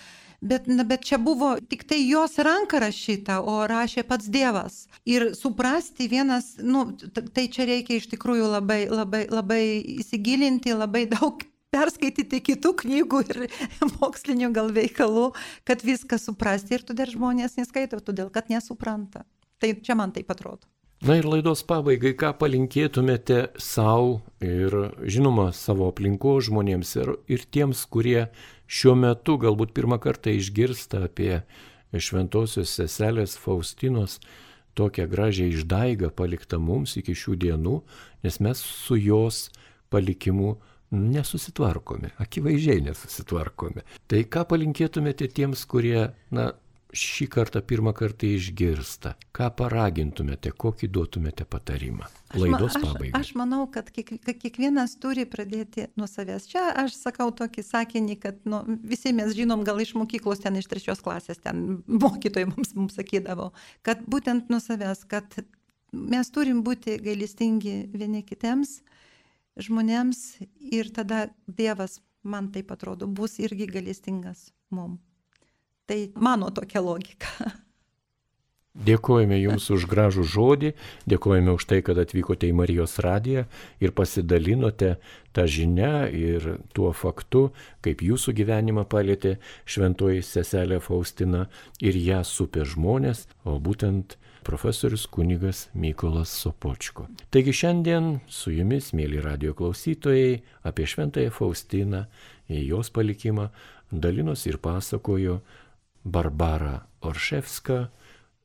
Bet, 0.45 0.67
na, 0.67 0.83
bet 0.83 1.05
čia 1.07 1.17
buvo 1.17 1.55
tik 1.63 1.85
tai 1.87 2.01
jos 2.03 2.35
ranka 2.43 2.81
rašyta, 2.83 3.39
o 3.41 3.63
rašė 3.69 4.03
pats 4.05 4.27
Dievas. 4.29 4.83
Ir 5.07 5.31
suprasti 5.33 6.09
vienas, 6.11 6.57
nu, 6.59 6.89
tai 7.33 7.47
čia 7.49 7.65
reikia 7.69 7.97
iš 7.97 8.09
tikrųjų 8.11 8.51
labai, 8.51 8.83
labai, 8.91 9.23
labai 9.31 9.63
įsigilinti, 9.95 10.75
labai 10.75 11.05
daug 11.09 11.41
perskaityti 11.73 12.41
kitų 12.51 12.73
knygų 12.83 13.23
ir 13.29 13.41
mokslinių 13.99 14.51
gal 14.55 14.71
veikalų, 14.75 15.31
kad 15.67 15.83
viską 15.85 16.19
suprasti 16.21 16.77
ir 16.77 16.85
todėl 16.87 17.11
žmonės 17.15 17.57
neskaito, 17.59 18.01
todėl 18.03 18.31
kad 18.33 18.51
nesupranta. 18.53 19.25
Tai 19.59 19.71
čia 19.81 19.95
man 19.97 20.13
taip 20.15 20.31
atrodo. 20.33 20.67
Na 21.05 21.17
ir 21.19 21.27
laidos 21.27 21.59
pabaigai, 21.67 22.13
ką 22.15 22.31
palinkėtumėte 22.39 23.51
savo 23.61 24.21
ir 24.39 24.73
žinoma 25.03 25.49
savo 25.53 25.89
aplinko 25.91 26.37
žmonėms 26.41 26.93
ir, 27.01 27.11
ir 27.27 27.43
tiems, 27.51 27.83
kurie 27.91 28.29
šiuo 28.65 28.95
metu 28.97 29.35
galbūt 29.41 29.75
pirmą 29.75 29.99
kartą 30.01 30.31
išgirsta 30.33 31.03
apie 31.09 31.43
šventosios 31.93 32.71
seselės 32.79 33.35
Faustinos 33.37 34.21
tokią 34.75 35.05
gražią 35.11 35.49
išdaigą 35.51 36.09
paliktą 36.15 36.59
mums 36.63 36.95
iki 36.99 37.15
šių 37.15 37.35
dienų, 37.43 37.75
nes 38.23 38.39
mes 38.43 38.63
su 38.63 38.97
jos 38.99 39.49
palikimu 39.91 40.55
nesusitvarkome, 40.95 42.13
akivaizdžiai 42.23 42.83
nesusitvarkome. 42.89 43.85
Tai 44.11 44.21
ką 44.31 44.45
palinkėtumėte 44.51 45.29
tiems, 45.35 45.65
kurie, 45.69 46.09
na, 46.35 46.51
šį 46.95 47.27
kartą 47.31 47.61
pirmą 47.65 47.91
kartą 47.95 48.27
išgirsta, 48.37 49.15
ką 49.35 49.49
paragintumėte, 49.59 50.51
kokį 50.55 50.89
duotumėte 50.95 51.45
patarimą? 51.49 52.07
Laidos 52.39 52.77
pabaigai. 52.79 53.11
Aš, 53.19 53.31
aš 53.33 53.39
manau, 53.39 53.65
kad 53.71 53.89
kiek, 53.93 54.13
kiekvienas 54.25 54.95
turi 55.01 55.25
pradėti 55.29 55.89
nuo 55.99 56.07
savęs. 56.09 56.47
Čia 56.51 56.63
aš 56.85 56.97
sakau 56.99 57.29
tokį 57.35 57.65
sakinį, 57.67 58.17
kad 58.23 58.39
nu, 58.49 58.61
visi 58.87 59.13
mes 59.15 59.35
žinom, 59.35 59.65
gal 59.67 59.81
iš 59.83 59.95
mokyklos 59.99 60.43
ten 60.43 60.59
iš 60.59 60.69
trečios 60.71 61.03
klasės, 61.03 61.41
ten 61.43 61.81
mokytojai 62.05 62.49
mums, 62.53 62.73
mums 62.77 62.97
sakydavo, 62.99 63.51
kad 63.85 64.03
būtent 64.07 64.51
nuo 64.53 64.61
savęs, 64.63 65.05
kad 65.11 65.39
mes 65.95 66.31
turim 66.33 66.63
būti 66.65 66.97
gailestingi 67.03 67.77
vieni 67.93 68.23
kitiems 68.25 68.79
žmonėms 69.59 70.41
ir 70.59 70.91
tada 70.95 71.29
Dievas, 71.47 71.99
man 72.23 72.51
taip 72.51 72.71
atrodo, 72.75 73.07
bus 73.07 73.39
irgi 73.39 73.67
gailestingas 73.69 74.49
mums. 74.69 74.99
Tai 75.85 75.99
mano 76.17 76.49
tokia 76.49 76.81
logika. 76.81 77.29
Dėkojame 78.75 79.37
Jums 79.39 79.69
už 79.71 79.85
gražų 79.87 80.25
žodį, 80.27 80.73
dėkojame 81.07 81.53
už 81.55 81.63
tai, 81.69 81.77
kad 81.79 81.95
atvykote 82.01 82.49
į 82.49 82.55
Marijos 82.59 82.97
radiją 82.99 83.45
ir 83.79 83.93
pasidalinote 83.95 84.97
tą 85.31 85.45
žinę 85.47 86.09
ir 86.11 86.49
tuo 86.75 86.91
faktu, 86.91 87.53
kaip 87.79 88.03
Jūsų 88.03 88.33
gyvenimą 88.35 88.83
palėtė 88.91 89.37
šventoji 89.63 90.25
seselė 90.27 90.81
Faustina 90.83 91.45
ir 91.79 91.95
ją 91.95 92.19
supė 92.27 92.67
žmonės, 92.67 93.29
o 93.47 93.55
būtent 93.63 94.17
profesorius 94.45 95.07
kunigas 95.09 95.69
Mykolas 95.73 96.29
Sopočko. 96.29 97.07
Taigi 97.33 97.53
šiandien 97.53 98.19
su 98.29 98.53
Jumis, 98.53 98.91
mėly 98.93 99.23
radio 99.25 99.55
klausytojai, 99.57 100.43
apie 100.69 100.85
šventąją 100.85 101.33
Faustiną, 101.33 102.05
jos 102.47 102.93
palikimą 102.93 103.49
dalinosi 103.91 104.51
ir 104.53 104.61
pasakojo 104.61 105.39
Barbara 106.03 106.77
Orševska, 107.01 107.79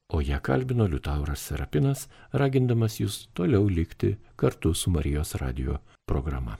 o 0.09 0.20
ją 0.24 0.40
kalbino 0.42 0.88
Liutauras 0.88 1.44
Serapinas, 1.51 2.09
ragindamas 2.32 2.98
jūs 3.03 3.26
toliau 3.36 3.68
likti 3.68 4.16
kartu 4.40 4.74
su 4.74 4.90
Marijos 4.90 5.36
radio 5.38 5.78
programa. 6.09 6.57